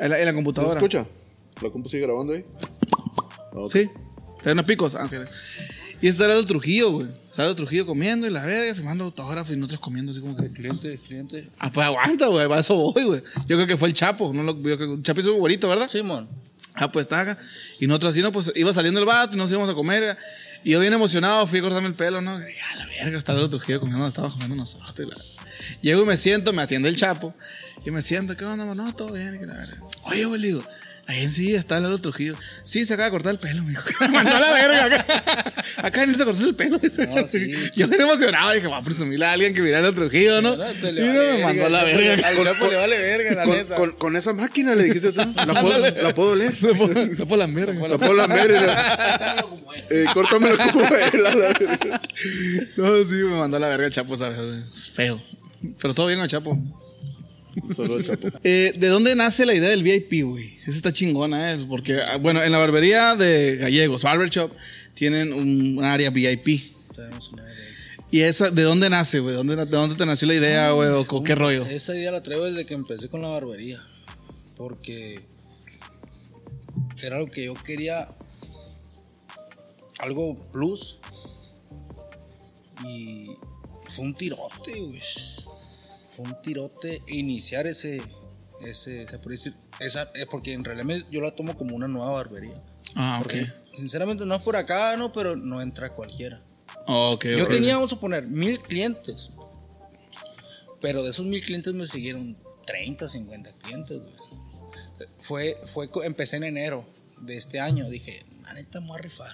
[0.00, 0.78] En la, en la ¿Se computadora.
[0.80, 1.06] escucha?
[1.62, 2.44] ¿La compu sigue grabando ahí?
[3.66, 3.72] Ok.
[3.72, 3.88] Sí.
[4.38, 4.94] Está unos picos.
[4.94, 5.14] Ah, ok.
[6.00, 7.06] Y está el lado Trujillo, güey.
[7.08, 10.48] El lado Trujillo comiendo y la verga, firmando autógrafos y nosotros comiendo así como que.
[10.52, 11.48] Cliente, cliente.
[11.58, 12.46] Ah, pues aguanta, güey.
[12.48, 13.22] Para eso voy, güey.
[13.46, 14.32] Yo creo que fue el Chapo.
[14.32, 15.88] No lo, yo creo que el Chapo hizo un güerito, ¿verdad?
[15.88, 16.28] Simón.
[16.74, 17.38] Ah, pues está acá.
[17.80, 18.30] Y nosotros así, ¿no?
[18.30, 20.16] Pues iba saliendo el vato y nos íbamos a comer.
[20.62, 22.38] Y yo bien emocionado fui a cortarme el pelo, ¿no?
[22.40, 24.94] Y dije, a la verga, está el otro Trujillo comiendo, estaba comiendo nosotros.
[24.98, 25.16] y la-
[25.82, 27.34] Llego y me siento, me atiende el Chapo.
[27.84, 28.64] Y me siento, ¿qué onda?
[28.74, 29.38] No, todo bien.
[29.42, 29.78] y la verga.
[30.04, 30.62] Oye, güey, digo,
[31.08, 32.36] ahí en sí está el otro Trujillo.
[32.64, 33.82] Sí, se acaba de cortar el pelo, me dijo.
[34.00, 35.64] Me mandó a la verga acá.
[35.78, 36.78] Acá en se cortó el pelo.
[36.80, 37.52] No, sí.
[37.74, 40.56] Yo bien emocionado, dije, va a presumirle a alguien que mira el otro Trujillo, ¿no?
[40.56, 42.28] No, te y le no, vale me mandó a la verga.
[42.28, 43.74] Al Chapo le vale verga, la Con, neta.
[43.74, 45.20] con, con esa máquina le dijiste tú.
[45.34, 46.56] La puedo, la puedo leer.
[46.62, 46.74] No
[47.26, 47.88] fue la verga.
[47.88, 48.50] La puedo lamer.
[48.50, 49.44] y la-
[49.90, 51.26] Eh, córtamelo como él.
[51.26, 52.00] a la verga.
[52.76, 54.38] No, sí, me mandó a la verga el Chapo, ¿sabes?
[54.74, 55.20] Es feo.
[55.80, 56.58] Pero todo bien el Chapo.
[57.74, 58.28] Solo el chapo.
[58.44, 60.56] Eh, ¿De dónde nace la idea del VIP, güey?
[60.58, 61.58] Esa está chingona, ¿eh?
[61.68, 64.50] Porque, ah, bueno, en la barbería de Gallegos, Barber Shop,
[64.94, 66.72] tienen un, un área VIP.
[66.94, 67.58] Tenemos una idea.
[68.10, 69.32] ¿Y esa, de dónde nace, güey?
[69.32, 70.88] ¿De dónde, ¿De dónde te nació la idea, güey?
[70.88, 71.66] ¿O con qué rollo?
[71.66, 73.82] Esa idea la traigo desde que empecé con la barbería.
[74.56, 75.20] Porque
[77.02, 78.08] era lo que yo quería.
[79.98, 80.98] Algo plus.
[82.86, 83.26] Y
[83.94, 85.00] fue un tirote, güey.
[86.18, 88.02] Un tirote iniciar ese.
[88.62, 92.10] Ese, se puede decir, esa, eh, porque en realidad yo la tomo como una nueva
[92.10, 92.60] barbería.
[92.96, 93.22] Ah, ok.
[93.22, 96.40] Porque, Sinceramente no es por acá, no, pero no entra cualquiera.
[96.88, 97.50] Ok, Yo ok.
[97.50, 99.30] tenía, vamos a poner, mil clientes.
[100.80, 105.08] Pero de esos mil clientes me siguieron 30, 50 clientes, güey.
[105.20, 106.84] Fue, fue, empecé en enero
[107.20, 107.88] de este año.
[107.88, 109.32] Dije, neta, me voy a rifar.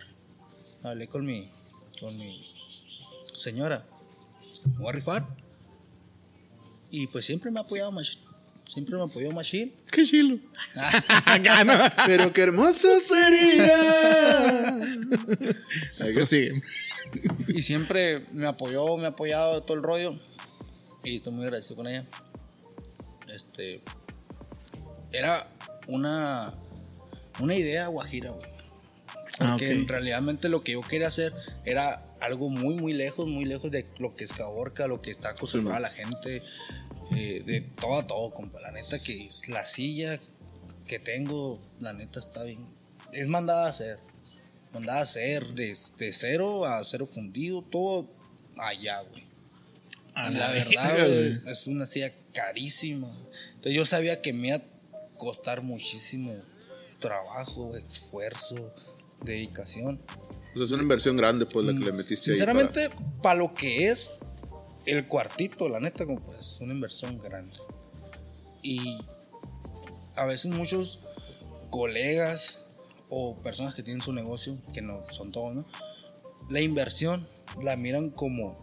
[0.82, 1.48] Hablé con mi,
[2.00, 2.28] con mi
[3.36, 3.82] señora.
[4.66, 5.26] Me voy a rifar.
[6.94, 8.22] Y pues siempre me ha apoyado Machine.
[8.72, 9.72] Siempre me apoyó Machine.
[9.90, 10.38] Qué chilo.
[12.06, 14.80] Pero qué hermoso sería.
[16.24, 16.62] Sigue.
[17.48, 20.14] Y siempre me apoyó, me ha apoyado todo el rollo.
[21.02, 22.04] Y estoy muy agradecido con ella.
[23.34, 23.80] Este.
[25.10, 25.48] Era
[25.88, 26.54] una.
[27.40, 28.54] Una idea guajira, güey.
[29.40, 29.72] Ah, Porque ok.
[29.72, 31.32] en realidad lo que yo quería hacer
[31.64, 35.30] era algo muy, muy lejos, muy lejos de lo que es Caborca, lo que está
[35.30, 36.42] acostumbrada la gente,
[37.12, 38.60] eh, de todo a todo, compa.
[38.60, 40.20] La neta que es la silla
[40.86, 42.64] que tengo, la neta está bien.
[43.12, 43.98] Es mandada a hacer.
[44.72, 48.06] Mandada a hacer de, de cero a cero fundido, todo
[48.58, 49.24] allá, güey.
[50.14, 53.08] A la la verdad, güey, es una silla carísima.
[53.48, 54.62] Entonces yo sabía que me iba a
[55.16, 56.34] costar muchísimo
[57.00, 58.56] trabajo, esfuerzo,
[59.22, 60.00] dedicación.
[60.54, 62.36] Es una inversión grande, pues, la que le metiste ahí.
[62.36, 62.90] Sinceramente,
[63.22, 64.10] para lo que es
[64.86, 67.56] el cuartito, la neta, como pues, una inversión grande.
[68.62, 68.98] Y
[70.16, 71.00] a veces muchos
[71.70, 72.58] colegas
[73.08, 75.64] o personas que tienen su negocio, que no son todos, ¿no?
[76.50, 77.26] La inversión
[77.62, 78.58] la miran como,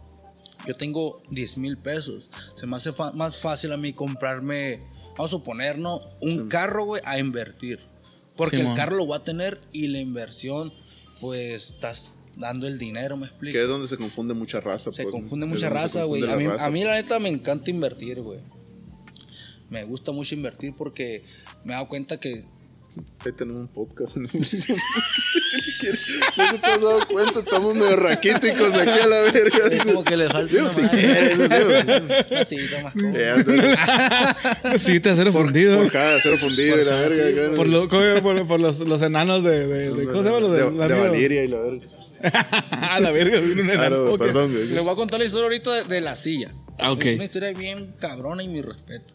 [0.66, 4.80] yo tengo 10 mil pesos, se me hace más fácil a mí comprarme,
[5.16, 6.00] vamos a suponer, ¿no?
[6.20, 7.80] Un carro, güey, a invertir.
[8.36, 10.72] Porque el carro lo voy a tener y la inversión,
[11.20, 13.52] pues, estás dando el dinero, me explico.
[13.52, 14.92] Que es donde se confunde mucha raza.
[14.92, 16.28] Se pues, confunde mucha raza, güey.
[16.28, 16.66] A mí, raza.
[16.66, 18.38] a mí, la neta, me encanta invertir, güey.
[19.70, 21.22] Me gusta mucho invertir porque
[21.64, 22.44] me he dado cuenta que
[23.24, 24.16] Ahí tenemos un podcast.
[24.16, 24.28] ¿no?
[24.32, 24.40] no
[26.60, 29.66] te has dado cuenta, estamos medio raquíticos aquí a la verga.
[29.70, 31.54] es como que le falta Digo, si quieres, digo.
[33.14, 35.78] Eh, anda, Sí, te acero fundido.
[35.78, 37.56] Por cada acero fundido y la verga.
[37.56, 40.48] Por, lo- ¿cómo- por, por los, los enanos de, de, de- ¿Cómo se llama?
[40.48, 41.10] De, de, la de amiga?
[41.10, 41.86] Valiria y la verga.
[42.70, 43.78] A la verga, vino un enano.
[43.78, 44.18] Claro, Ok.
[44.20, 44.68] perdón, güey.
[44.68, 46.52] Les voy a contar la historia ahorita de, de la silla.
[46.78, 47.04] Ah, ok.
[47.04, 49.06] Es una historia bien cabrona y mi respeto.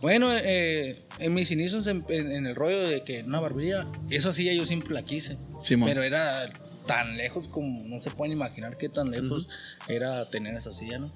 [0.00, 4.32] Bueno, eh, en mis inicios en, en- en el rollo de que una barbería, esa
[4.32, 5.36] silla yo siempre la quise.
[5.62, 5.88] Simón.
[5.88, 6.50] pero era
[6.86, 9.46] tan lejos como no se pueden imaginar qué tan lejos
[9.88, 11.10] era tener esa silla, ¿no?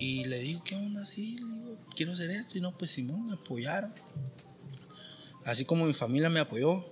[0.00, 1.04] Y le digo, ¿qué onda?
[1.04, 2.58] Sí, le digo, quiero hacer esto.
[2.58, 3.92] Y no, pues Simón, me apoyaron.
[5.44, 6.84] Así como mi familia me apoyó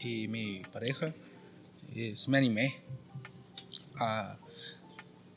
[0.00, 1.14] y mi pareja,
[2.06, 2.74] es- me animé.
[4.00, 4.36] A,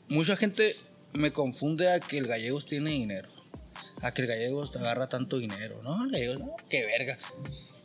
[0.08, 0.76] mucha gente
[1.12, 3.28] me confunde a que el gallegos tiene dinero.
[4.04, 5.80] a que el gallego te agarra tanto dinero.
[5.84, 7.16] No, el gallego, no, qué verga.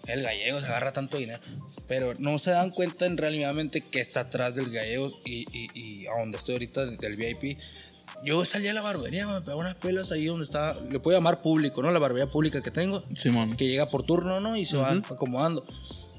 [0.08, 1.40] El gallego se agarra tanto dinero.
[1.88, 6.08] Pero no se dan cuenta en realmente que está atrás del gallego y, y, y
[6.08, 7.60] a donde estoy ahorita del VIP.
[8.24, 11.44] Yo salí a la barbería, me pegaba unas pelas ahí donde está, le puedo llamar
[11.44, 11.92] público, ¿no?
[11.92, 13.56] La barbería pública que tengo Simón.
[13.56, 14.56] que llega por turno, ¿no?
[14.58, 15.64] Y se van acomodando.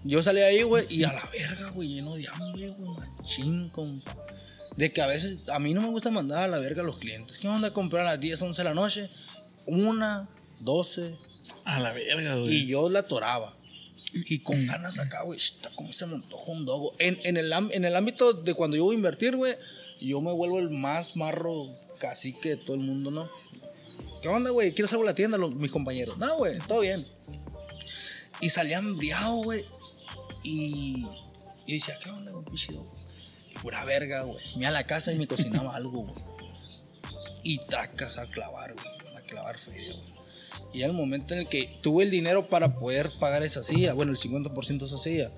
[0.04, 4.14] Yo salí ahí, güey, y a la verga, güey, lleno de hambre, güey, machín, compa.
[4.76, 6.98] De que a veces, a mí no me gusta mandar a la verga a los
[6.98, 7.38] clientes.
[7.38, 9.10] ¿Qué onda a comprar a las 10, 11 de la noche?
[9.66, 10.28] Una,
[10.60, 11.14] 12,
[11.64, 12.54] A la verga, güey.
[12.54, 13.52] y yo la atoraba.
[14.12, 15.38] Y con ganas acá, güey,
[15.74, 16.92] como se me un dogo.
[16.98, 19.54] En, en, el, en el ámbito de cuando yo voy a invertir, güey,
[20.00, 21.66] yo me vuelvo el más marro
[22.00, 23.28] cacique de todo el mundo, ¿no?
[24.22, 24.72] ¿Qué onda, güey?
[24.72, 25.36] ¿Quieres algo en la tienda?
[25.38, 26.16] Los- mis compañeros.
[26.18, 27.04] No, güey, todo bien.
[28.40, 29.64] Y salía hambriado, güey.
[30.42, 31.06] Y,
[31.66, 32.44] y decía, ¿qué onda, güey?
[32.44, 32.94] dogo?
[33.62, 34.38] Pura verga, güey.
[34.56, 36.14] Me a la casa y me cocinaba algo, güey.
[37.42, 39.16] Y tracas a clavar, güey.
[39.16, 40.18] A clavar feria, güey.
[40.72, 44.12] Y al momento en el que tuve el dinero para poder pagar esa silla, bueno,
[44.12, 45.30] el 50% de esa silla,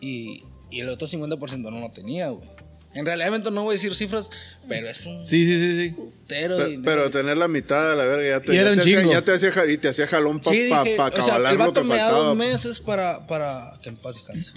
[0.00, 2.48] y, y el otro 50% no lo tenía, güey.
[2.92, 4.28] En realidad no voy a decir cifras,
[4.68, 5.94] pero es un Sí, sí, sí, sí.
[5.94, 6.84] putero de Pe- dinero.
[6.84, 9.02] Pero tener la mitad de la verga ya te, Y ya era un te hacía,
[9.04, 11.56] ya te hacía, y te hacía jalón para Sí, pa, dije, pa o sea, el
[11.58, 14.52] vato me da dos meses para, para que descanse.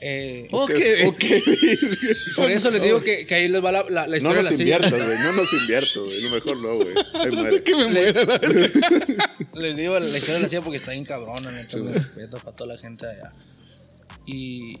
[0.00, 0.70] Eh, Ok.
[1.06, 1.24] Ok,
[2.36, 4.42] por eso les digo que, que ahí les va la, la, la No historia de
[4.44, 5.18] nos la inviertas, güey.
[5.18, 6.20] No nos inviertas, güey.
[6.22, 6.94] Lo mejor no, güey.
[7.34, 7.62] Muere.
[7.64, 8.40] Que me muera.
[9.54, 12.74] Les digo la historia de la silla porque está bien cabrona, neta, respeto para toda
[12.74, 13.32] la gente allá.
[14.24, 14.78] Y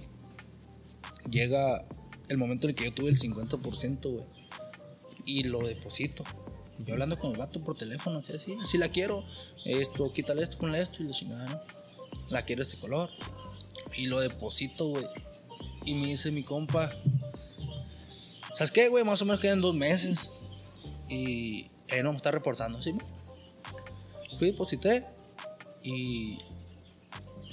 [1.30, 1.82] llega
[2.28, 4.24] el momento en el que yo tuve el 50%, güey.
[5.24, 6.24] Y lo deposito.
[6.86, 9.22] Yo hablando con el vato por teléfono, así, así, así la quiero.
[9.64, 11.60] Esto, quítale esto con esto y la chingada, ¿no?
[12.30, 13.10] La quiero este color.
[13.96, 15.04] Y lo deposito, güey.
[15.84, 16.90] Y me dice mi compa,
[18.56, 19.04] ¿sabes qué, güey?
[19.04, 20.18] Más o menos quedan dos meses.
[21.08, 22.94] Y él no me está reportando, ¿sí?
[24.38, 25.04] Fui, deposité.
[25.82, 26.38] Y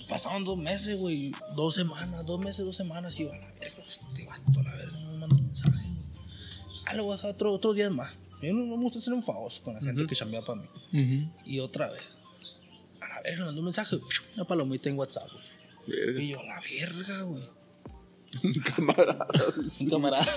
[0.08, 1.32] pasaron dos meses, güey.
[1.56, 3.20] Dos semanas, dos meses, dos semanas.
[3.20, 5.86] Y yo, a la verga, este vato, a la verga, no me manda un mensaje.
[6.86, 8.12] Ah, le voy a dejar otro, otro día más.
[8.42, 10.68] Yo no, no me gusta ser enfadoso con la gente que chambea para mí.
[10.94, 11.32] Ujú.
[11.46, 12.04] Y otra vez.
[13.02, 13.98] A la verga, le mandó un mensaje.
[14.36, 16.24] Una palomita en WhatsApp, güey.
[16.24, 17.44] Y yo, a la verga, güey.
[18.76, 19.28] Camarada.
[19.82, 20.28] Un camarada.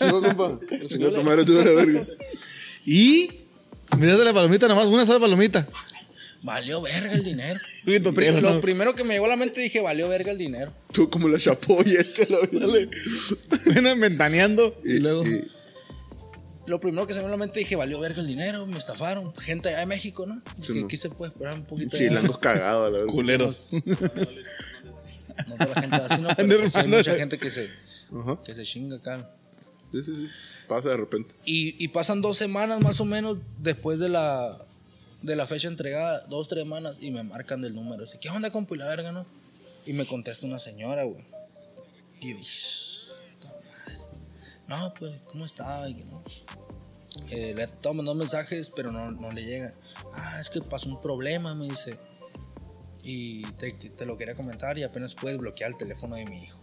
[0.00, 0.58] No, compa.
[0.88, 2.06] Tu madre tú de la verga.
[2.84, 3.28] Y.
[3.96, 5.66] Miraste la palomita nomás, una sola palomita.
[6.42, 7.58] Valió verga el dinero.
[7.86, 8.60] Uy, tu Pri- perro, Lo no.
[8.60, 10.72] primero que me llegó a la mente dije, valió verga el dinero.
[10.92, 12.90] Tú como la chapoya, este, la verga.
[13.66, 14.72] Bueno, ventaneando.
[14.84, 15.26] Y, Y, luego.
[15.26, 15.48] y-
[16.66, 18.78] Lo primero que se me vino a la mente dije, valió verga el dinero, me
[18.78, 19.34] estafaron.
[19.36, 20.40] Gente allá de México, ¿no?
[20.60, 20.86] Sí, que mo.
[20.86, 21.96] aquí se puede esperar un poquito.
[21.96, 23.12] chilangos cagados, la verga.
[23.12, 23.70] Culeros.
[25.46, 26.28] No toda la gente así, ¿no?
[26.36, 27.68] Pero pues, hay mucha gente que se,
[28.20, 28.38] Ajá.
[28.44, 29.26] que se chinga acá.
[29.92, 30.28] Sí, sí, sí.
[30.68, 31.30] Pasa de repente.
[31.44, 34.56] Y, y pasan dos semanas más o menos después de la,
[35.22, 38.04] de la fecha entregada, dos, tres semanas, y me marcan del número.
[38.04, 38.74] Dice, ¿qué onda, compa?
[38.74, 39.26] Y la verga, ¿no?
[39.86, 41.24] Y me contesta una señora, güey.
[42.20, 42.38] Y yo,
[44.68, 45.88] no, pues, ¿cómo está?
[45.88, 46.22] Y no.
[47.30, 49.72] Eh, le he estado mandando mensajes, pero no, no le llegan.
[50.14, 51.96] Ah, es que pasó un problema, me dice.
[53.02, 56.60] Y te, te lo quería comentar y apenas puedes bloquear el teléfono de mi hijo.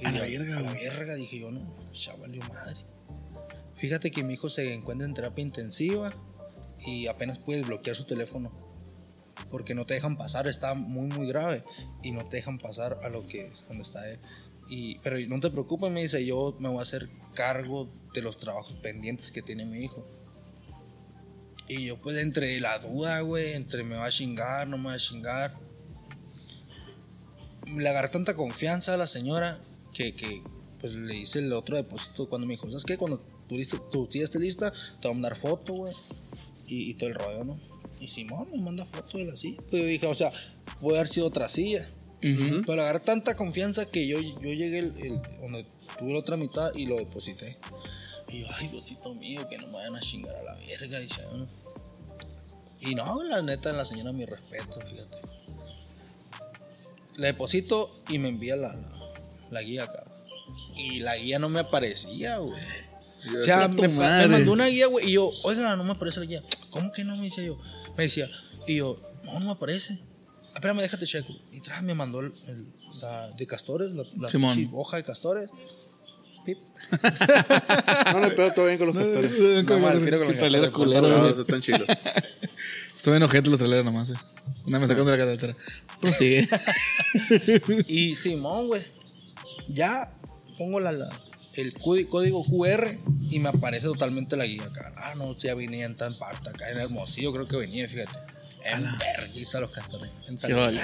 [0.00, 0.84] Y A la yo, verga, A la güey.
[0.84, 2.80] verga, dije yo, no, ya valió madre.
[3.78, 6.14] Fíjate que mi hijo se encuentra en terapia intensiva
[6.86, 8.50] y apenas puedes bloquear su teléfono.
[9.50, 11.62] Porque no te dejan pasar, está muy, muy grave.
[12.02, 14.18] Y no te dejan pasar a lo que, donde está él.
[14.68, 18.38] Y, pero no te preocupes, me dice, yo me voy a hacer cargo de los
[18.38, 20.04] trabajos pendientes que tiene mi hijo.
[21.66, 24.94] Y yo pues entre la duda, güey, entre me va a chingar, no me va
[24.94, 25.52] a chingar.
[27.76, 29.58] Le agarré tanta confianza a la señora
[29.92, 30.42] que, que
[30.80, 32.96] pues le hice el otro depósito cuando me dijo, ¿sabes qué?
[32.96, 35.94] Cuando tu, lista, tu silla esté lista, te voy a mandar foto, güey.
[36.70, 37.60] Y, y todo el rollo, ¿no?
[38.00, 39.58] Y Simón me manda foto de la silla.
[39.70, 40.32] Pues yo dije, o sea,
[40.80, 41.86] puede haber sido otra silla.
[42.22, 42.62] Ujú.
[42.62, 45.66] Pero le agarré tanta confianza que yo, yo llegué el, el- donde
[45.98, 47.56] tuve la otra mitad y lo deposité.
[48.28, 51.20] Y yo, ay, Diosito mío, que no me vayan a chingar a la verga, dice
[51.34, 51.46] uno.
[52.80, 55.16] Y no, la neta, la señora, mi respeto, fíjate.
[57.16, 58.90] Le deposito y me envía la, la,
[59.50, 60.08] la guía, cabrón.
[60.76, 62.54] Y la guía no me aparecía, güey.
[63.42, 66.26] O sea, me, me mandó una guía, güey, y yo, oiga, no me aparece la
[66.26, 66.42] guía.
[66.70, 67.16] ¿Cómo que no?
[67.16, 67.58] Me decía yo.
[67.96, 68.28] Me decía,
[68.66, 69.98] y yo, no, no me aparece.
[70.54, 71.32] Espérame, déjate checo.
[71.52, 72.66] Y tras me mandó el, el-
[73.00, 74.28] la de castores, la, la
[74.72, 75.48] hoja de castores.
[76.44, 76.58] Pip.
[78.12, 79.64] No le pedo todo bien con los castores.
[79.64, 81.86] No, mal, quiero que lo Trailer encuentre, culero, No, están chilos.
[82.96, 84.14] Estoy enojete los traileros nomás, eh.
[84.66, 85.56] Una me sacan de la carretera.
[86.00, 86.48] Prosigue.
[87.86, 88.82] Y Simón, güey.
[89.68, 90.10] Ya
[90.58, 91.08] pongo la, la,
[91.54, 92.96] el códi- código QR
[93.30, 94.92] y me aparece totalmente la guía acá.
[94.96, 98.12] Ah, no, ya venía en tan parte, acá en Hermosillo creo que venía, fíjate.
[98.62, 100.10] En vergüenza los castores.
[100.28, 100.78] En San güey.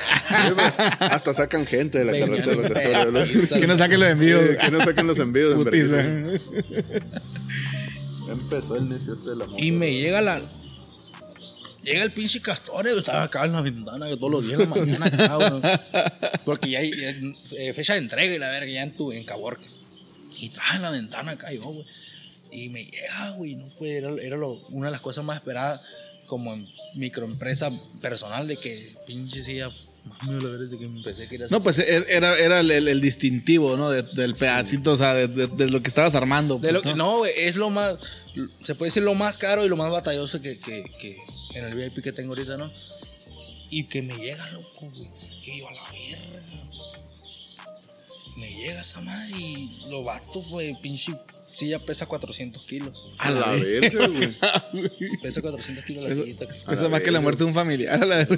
[0.98, 2.56] Hasta sacan gente de la carretera.
[2.62, 3.12] de Castores, ¿no?
[3.12, 3.60] vergüenza.
[3.60, 4.42] Que no saquen los envíos.
[4.50, 5.54] Sí, Que no saquen los envíos.
[5.54, 6.00] Putiza.
[8.30, 9.62] Empezó el necio este de la moto.
[9.62, 10.40] Y me llega la.
[11.84, 14.70] Llega el pinche castor, yo estaba acá en la ventana que todos los días en
[14.70, 16.40] la mañana acá.
[16.44, 19.12] Porque ya hay ya hay, eh, fecha de entrega y la verga, ya en tu
[19.12, 19.62] en Caborca.
[20.38, 21.84] Y trae en la ventana yo, güey.
[22.52, 25.80] Y me llega, güey, no puede, era, era lo- una de las cosas más esperadas
[26.26, 27.70] como en microempresa
[28.00, 29.70] personal de que pinche sí ya.
[30.04, 33.90] Mami, la verdad es que empecé No, pues era, era el, el- el distintivo, ¿no?
[33.90, 36.54] De- del pedacito, o sea, de, de- de lo que estabas armando.
[36.54, 37.18] Lo pues, que- ¿no?
[37.18, 37.96] no, es lo más,
[38.64, 41.16] se puede decir lo más caro y lo más batalloso que, que, que
[41.54, 42.70] en el VIP que tengo ahorita, ¿no?
[43.68, 45.08] Y que me llega, loco, güey.
[45.44, 46.42] Y yo a la verga.
[48.36, 51.12] Me llega esa madre y lo bato, güey, pinche
[51.48, 53.12] silla pesa 400 kilos.
[53.18, 54.28] A la verga, güey.
[55.22, 56.46] Pesa 400 kilos la Eso- sillita.
[56.68, 57.20] Pesa la más que la verga.
[57.22, 58.06] muerte de un familiar.
[58.06, 58.28] La,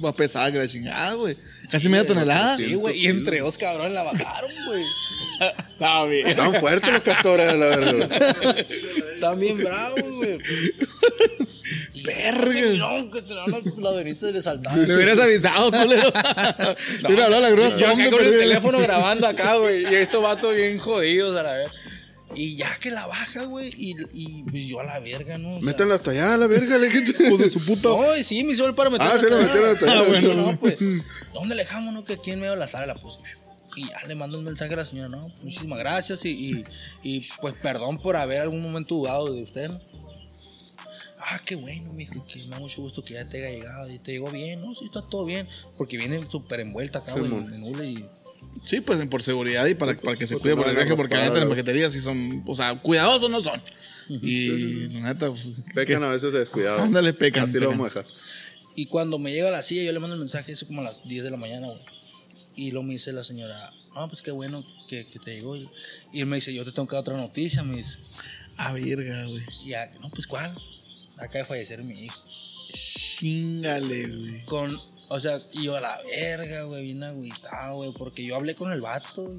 [0.00, 1.36] más pesada que la chingada, güey.
[1.70, 2.56] Casi media tonelada.
[2.56, 4.82] Sí, güey, y entre dos cabrones la bajaron, güey.
[5.80, 6.26] Ah, bien.
[6.26, 8.66] Estaban fuertes los castores, la verdad.
[9.18, 10.38] Están bien bravos, güey.
[12.04, 13.10] Verga.
[13.12, 14.78] Que te dan la, la venita de saltar.
[14.78, 16.12] Le hubieras avisado, culero.
[17.02, 17.68] Le hubiera hablado a la grúa.
[17.70, 19.82] Yo acá ¿dónde, con el teléfono grabando acá, güey.
[19.82, 21.68] Y estos vatos bien jodidos a la vez.
[22.34, 23.72] Y ya que la baja, güey.
[23.76, 25.48] Y, y pues yo a la verga, ¿no?
[25.48, 26.78] O sea, Métanla hasta allá, la verga.
[26.78, 27.88] le Hijo de su puta.
[27.88, 29.08] No, y sí, me hizo el para meter.
[29.10, 30.00] Ah, sí, lo metieron hasta allá.
[30.00, 30.76] Ah, bueno, no, pues.
[31.34, 32.04] ¿Dónde le dejamos, no?
[32.04, 33.18] Que aquí en medio de la sala la puse.
[33.78, 36.64] Y ya le mando un mensaje a la señora, no, muchísimas gracias y, y,
[37.02, 39.80] y, pues perdón por haber algún momento dudado de usted, ¿no?
[41.20, 43.98] Ah, qué bueno, mijo, que me da mucho gusto que ya te haya llegado y
[43.98, 47.54] te llegó bien, no, sí, está todo bien, porque viene súper envuelta acá, güey, en,
[47.54, 48.04] en hule y
[48.64, 50.96] Sí, pues por seguridad y para, para que se Porque cuide no por el viaje,
[50.96, 53.60] porque la neta las paqueterías sí son, o sea, cuidadosos no son.
[54.08, 55.42] Y la neta, pues,
[55.74, 56.80] Pecan a veces de descuidado.
[56.80, 58.12] Ándale, pecan, Así lo vamos a dejar.
[58.74, 61.06] Y cuando me llega la silla, yo le mando el mensaje, eso como a las
[61.06, 61.80] 10 de la mañana, güey.
[62.58, 65.54] Y luego me dice la señora, ah, pues qué bueno que, que te llegó.
[65.56, 65.68] Y
[66.14, 67.98] él me dice, yo te tengo que dar otra noticia, me dice.
[68.56, 69.44] a verga, güey.
[69.64, 70.50] Y ya, no, pues cuál.
[71.18, 72.20] Acaba de fallecer mi hijo.
[72.72, 74.44] Chingale, güey.
[74.44, 74.78] Con,
[75.08, 78.72] o sea, y yo a la verga, güey, bien agüitado, güey, porque yo hablé con
[78.72, 79.32] el vato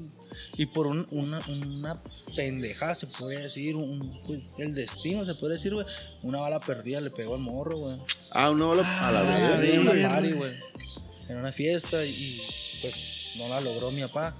[0.56, 1.98] y, y por un- una, una
[2.36, 5.86] pendejada, se puede decir, un, pues, el destino, se puede decir, güey,
[6.22, 7.96] una bala perdida le pegó al morro, güey.
[8.30, 9.66] Ah, una bola a la Ah, verga.
[9.74, 10.52] en una party, güey.
[11.28, 12.40] En una fiesta y,
[12.82, 14.34] pues no la logró mi papá.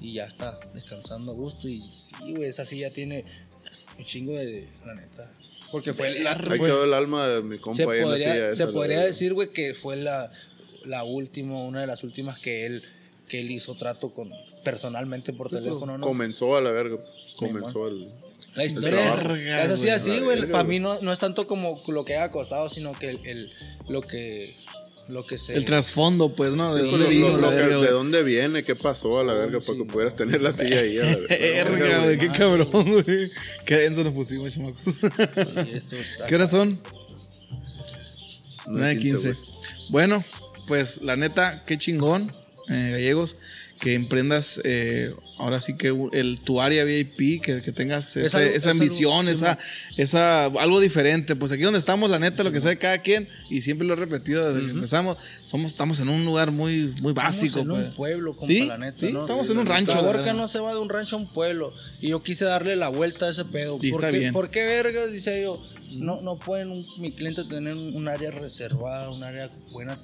[0.00, 1.68] Y ya está descansando a gusto.
[1.68, 3.24] Y sí, güey, esa sí ya tiene
[3.98, 4.68] un chingo de.
[4.86, 5.30] La neta.
[5.72, 6.32] Porque fue la.
[6.32, 8.56] Ahí quedó el alma de mi compa se ahí en la podría, silla.
[8.56, 10.30] se podría decir, güey, que fue la,
[10.84, 12.82] la última, una de las últimas que él,
[13.28, 14.30] que él hizo trato con
[14.64, 16.06] personalmente por teléfono, ¿no?
[16.06, 16.96] Comenzó a la verga.
[17.36, 18.08] Comenzó el.
[18.54, 20.50] La historia es, así, güey, así, güey.
[20.50, 23.52] Para mí no, no es tanto como lo que haya costado, sino que el, el-
[23.88, 24.52] lo que
[25.08, 26.74] lo que se El trasfondo, pues, ¿no?
[26.74, 28.62] ¿De Sí, dónde lo- vino lo- lo que- verga, ¿De dónde viene?
[28.62, 29.58] ¿Qué pasó a la verga?
[29.60, 30.98] Para que pudieras tener la silla ahí.
[30.98, 32.04] a la verga.
[32.04, 33.30] Güey, qué cabrón, güey.
[33.64, 34.80] Qué denso nos pusimos, chamacos.
[34.86, 36.78] Y esto está- ¿Qué horas son?
[38.66, 39.32] No 9 es 15.
[39.32, 39.44] güey.
[39.90, 40.24] Bueno,
[40.66, 42.30] pues la neta, qué chingón,
[42.68, 43.36] eh, gallegos,
[43.80, 48.48] que emprendas eh, ahora sí que el, tu área VIP, que, que tengas Es algo-
[48.48, 49.58] esa es algo- ambición, sí, esa,
[49.96, 51.36] esa, algo diferente.
[51.36, 53.96] Pues aquí donde estamos, la neta, lo que sabe cada quien, y siempre lo he
[53.96, 57.60] repetido desde que empezamos, somos, estamos en un lugar muy, muy básico.
[57.60, 57.90] Estamos en pues.
[57.90, 59.20] un pueblo, compa, Sí, la neta, sí, ¿no?
[59.20, 60.02] estamos en un rancho.
[60.02, 60.34] verdad.
[60.34, 61.72] no se va de un rancho a un pueblo.
[62.00, 63.78] Y yo quise darle la vuelta a ese pedo.
[63.80, 64.32] Y ¿Por, qué, bien.
[64.32, 65.06] ¿Por qué verga?
[65.06, 65.60] Dice yo.
[65.92, 69.98] No, no pueden un- mi cliente tener un área reservada, un área buena.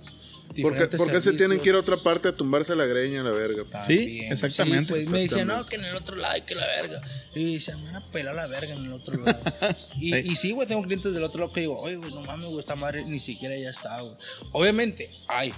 [0.63, 2.87] ¿Por qué, diferentes por qué se tienen que ir a otra parte a tumbarse la
[2.87, 3.63] greña a la verga?
[3.65, 4.33] Sí, También.
[4.33, 4.93] exactamente.
[4.93, 5.63] pues, me decía, Exactamente.
[5.63, 7.01] no, que en el otro lado, y que la verga.
[7.35, 9.39] Y dice, me van a pelar la verga en el otro lado.
[10.01, 10.21] y, Sí.
[10.25, 12.61] y sí, güey, tengo clientes del otro lado que digo, oye, güey, no mames, güey,
[12.61, 14.15] esta madre ni siquiera ya está, güey.
[14.53, 15.53] Obviamente, hay.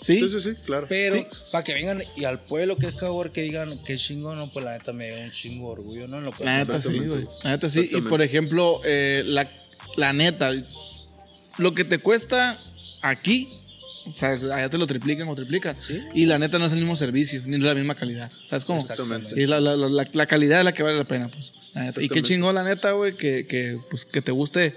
[0.00, 0.86] Sí, Sí, sí, sí, claro.
[0.88, 1.26] Pero Sí.
[1.52, 4.64] para que vengan y al pueblo que es Cabor que digan que chingón, no, pues
[4.64, 6.16] la neta me da un chingo de orgullo, ¿no?
[6.18, 7.08] En lo La neta sí, Exactamente.
[7.26, 7.36] güey.
[7.44, 7.90] La neta sí.
[7.92, 9.46] Y por ejemplo, eh, la,
[9.96, 10.52] la neta,
[11.58, 12.56] lo que te cuesta
[13.02, 13.46] aquí,
[14.06, 15.76] o sea, allá te lo triplican o triplican.
[15.80, 16.00] Sí.
[16.14, 18.30] Y la neta no es el mismo servicio, ni la misma calidad.
[18.44, 18.80] ¿Sabes cómo?
[18.80, 19.40] Exactamente.
[19.40, 21.52] Y la, la, la, la calidad es la que vale la pena, pues.
[21.74, 21.92] La.
[22.02, 24.74] Y qué chingón, la neta, güey, que, que, pues, que te guste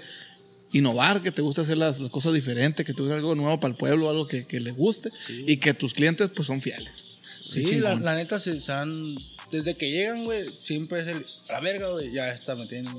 [0.72, 3.72] innovar, que te guste hacer las, las cosas diferentes, que te guste algo nuevo para
[3.72, 7.18] el pueblo, algo que, que le guste y que tus clientes, pues, son fieles.
[7.52, 9.14] Sí, la neta se, se han
[9.50, 11.26] desde que llegan, güey, siempre es el.
[11.48, 12.90] A la verga, güey, ya está metiendo.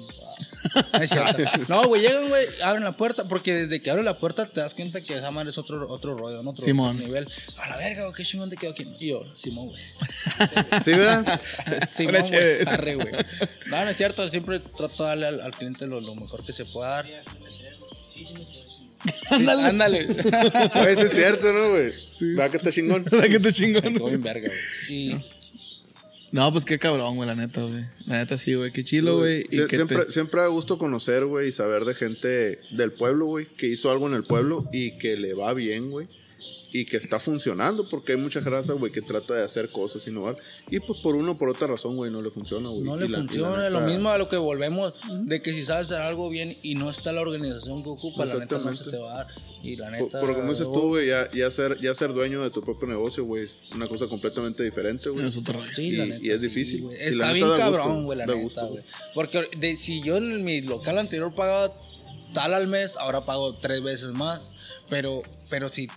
[0.93, 1.11] Ah, es.
[1.69, 4.73] No, güey, llegan, güey, abren la puerta, porque desde que abren la puerta te das
[4.73, 6.51] cuenta que esa madre es otro, otro rollo, ¿no?
[6.51, 6.95] Otro, Simón.
[6.95, 7.27] otro nivel.
[7.57, 8.87] A la verga, güey, qué chingón te quedó aquí.
[8.99, 9.83] Y yo, Simón, güey.
[10.83, 11.41] ¿Sí, verdad?
[11.89, 12.61] Simón, güey.
[12.67, 13.11] Arre, güey.
[13.67, 16.53] No, no es cierto, siempre trato de darle al, al cliente lo, lo mejor que
[16.53, 17.05] se pueda dar.
[19.29, 19.63] Ándale.
[19.63, 20.07] Ándale.
[20.07, 21.91] Sí es cierto, ¿no, güey?
[22.35, 23.03] ¿Verdad que está chingón?
[23.03, 24.21] ¿Verdad que te chingón?
[24.21, 24.59] Verga, güey.
[24.89, 25.13] Y.
[25.13, 25.34] No,
[26.51, 27.83] pues qué cabrón, güey, la neta, güey.
[28.07, 28.71] La neta sí, güey.
[28.71, 29.43] Qué chilo, güey.
[29.49, 33.45] Sie- siempre, te- siempre da gusto conocer, güey, y saber de gente del pueblo, güey,
[33.45, 36.07] que hizo algo en el pueblo y que le va bien, güey.
[36.77, 40.35] Y que está funcionando, porque hay mucha raza, güey, que trata de hacer cosas, innovar.
[40.69, 42.81] Y pues por una o por otra razón, güey, no le funciona, güey.
[42.83, 46.01] No le la- funciona, lo mismo a lo que volvemos, de que si sabes hacer
[46.01, 48.91] algo bien y no está la organización que ocupa, la neta no se Exactamente.
[48.91, 49.27] te va a dar.
[49.63, 50.19] Y la neta.
[50.19, 53.23] por como dices tú, güey, ya, ya, ser, ya ser dueño de tu propio negocio,
[53.23, 55.27] güey, es una cosa completamente diferente, güey.
[55.27, 55.65] Es rollo.
[55.73, 56.25] Sí, y- la neta.
[56.25, 56.79] y es sí, difícil.
[56.81, 58.73] Y la Está neta bien cabrón, güey, la neta, gusto.
[59.13, 61.71] Porque de- si yo en mi local anterior pagaba
[62.33, 64.51] tal al mes, ahora pago tres veces más.
[64.87, 65.87] Pero, pero si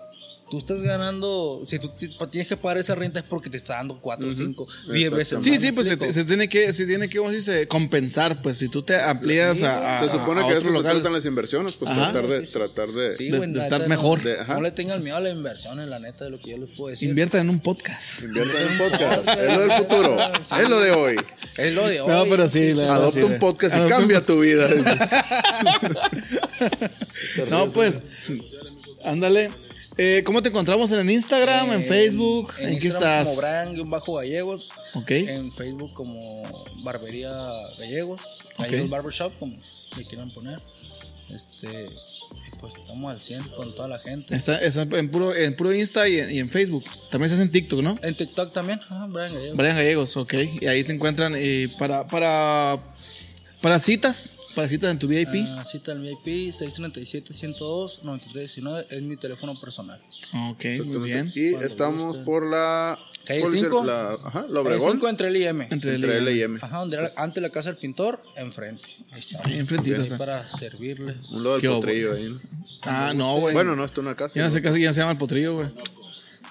[0.51, 3.74] tú estás ganando, si tú ti- tienes que pagar esa renta es porque te está
[3.74, 5.44] dando cuatro, cinco, diez veces más.
[5.44, 7.68] Sí, sí, pues ¿me se, tiene que, se tiene que, ¿cómo se dice?
[7.68, 10.88] Compensar, pues si tú te amplías a, a- Se supone a que otros eso se
[10.88, 12.12] tratan las inversiones, pues Ajá.
[12.12, 14.18] tratar de, tratar de, Sí, de- güey, de estar mejor.
[14.22, 14.55] No, De- ajá.
[14.55, 16.70] no le tengan miedo a la inversión, en la neta, de lo que yo les
[16.70, 17.09] puedo decir.
[17.09, 18.22] Inviertan en un podcast.
[18.22, 19.28] Invierta en un podcast.
[19.38, 20.18] es lo del futuro.
[20.59, 21.16] Es lo de hoy.
[21.57, 22.09] Es lo de hoy.
[22.09, 24.68] No, pero sí, la verdad, Adopta sí, un podcast y cambia tu vida.
[27.51, 28.03] No, pues,
[29.05, 29.51] ándale.
[30.01, 32.55] Eh, ¿Cómo te encontramos en Instagram, en Facebook?
[32.61, 33.76] ¿En, qué Instagram estás?
[33.76, 34.70] Como Brian-Gallegos.
[34.94, 35.11] Ok.
[35.11, 36.44] En Facebook como
[36.84, 37.32] Barbería
[37.76, 38.22] Gallegos.
[38.57, 38.90] Gallegos Ok.
[38.90, 39.57] Barbershop, como
[39.96, 40.61] le quieran poner.
[41.34, 41.88] Este.
[42.61, 44.36] Pues estamos al 100 con toda la gente.
[44.36, 46.84] Está, está en, puro, en puro Insta y en, y en Facebook.
[47.11, 47.99] También estás en TikTok, ¿no?
[48.01, 48.78] En TikTok también.
[48.88, 49.57] Ajá, Brian Gallegos.
[49.57, 50.34] Brian Gallegos, ok.
[50.61, 52.78] Y ahí te encuentran eh, para, para,
[53.61, 54.30] para citas.
[54.59, 55.46] Para citas en tu VIP.
[55.56, 60.00] Ah, cita al VIP 637-102-9319 es mi teléfono personal.
[60.50, 61.30] ok, muy bien.
[61.32, 62.24] Y Cuando estamos gusten.
[62.24, 62.98] por la.
[63.24, 63.84] Calle ¿cuál es el- 5.
[63.84, 64.92] La, ajá, la Calle Obregón.
[64.94, 65.61] 5 entre el IM.
[65.70, 66.59] Entre el Entre L y M.
[66.61, 68.82] Ajá, donde era antes la casa del pintor, enfrente.
[69.12, 69.40] Ahí está.
[69.44, 70.18] Ahí enfrentito Ahí está.
[70.18, 71.30] para servirles.
[71.30, 72.40] Un lado del potrillo ahí, ¿no?
[72.82, 73.54] Ah, no, güey.
[73.54, 74.34] Bueno, no, esto es una casa.
[74.40, 75.68] Ya no sé qué ya se llama el potrillo, güey.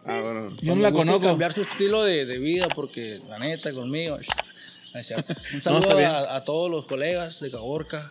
[0.06, 0.56] Ah, bueno.
[0.62, 1.24] Yo no la conozco.
[1.28, 4.18] cambiar su estilo de, de vida porque la neta conmigo.
[5.54, 8.10] Un saludo a, a todos los colegas de Caborca.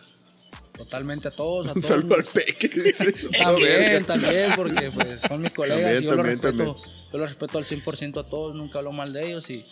[0.77, 1.67] Totalmente a todos.
[1.67, 2.69] A Un todos saludo al peque.
[3.39, 6.57] También, también, porque pues son mis colegas También, y yo también, los respeto.
[6.57, 6.75] también.
[7.11, 9.65] Yo los respeto al 100% a todos, nunca hablo mal de ellos y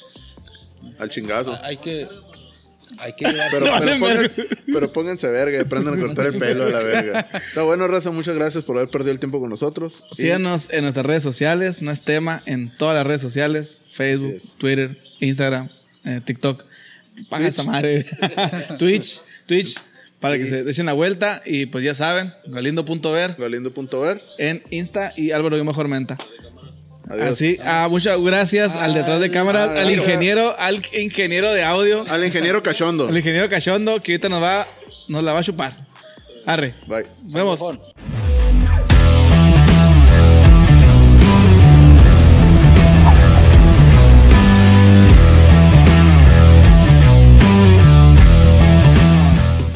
[0.97, 1.57] Al chingazo.
[1.61, 2.07] hay que
[2.97, 4.32] hay que llevar Pero, pero, pongan-
[4.72, 7.20] pero pónganse verga y aprendan a cortar el pelo de la verga.
[7.47, 8.09] Está bueno, Raza.
[8.11, 10.03] Muchas gracias por haber perdido el tiempo con nosotros.
[10.13, 14.41] Y Síganos en nuestras redes sociales, no es tema, en todas las redes sociales, Facebook.
[14.57, 15.70] Twitter, Instagram,
[16.05, 16.63] eh, TikTok.
[17.30, 18.05] Paga esa madre.
[18.80, 19.78] Twitch, Twitch,
[20.20, 21.41] para que se echen la vuelta.
[21.45, 24.22] Y pues ya saben, galindo.ver Galindo.ver.
[24.38, 26.18] en Insta y Álvaro Mejor Menta.
[27.07, 27.32] Adiós.
[27.34, 32.26] Así, ah, muchas gracias al detrás de cámaras, al ingeniero, al ingeniero de audio, Al
[32.26, 33.07] ingeniero Cachondo.
[33.07, 34.68] al ingeniero Cachondo, que ahorita nos va,
[35.07, 35.76] nos la va a chupar.
[36.47, 37.05] Arre, Bye.
[37.24, 38.34] nos vemos.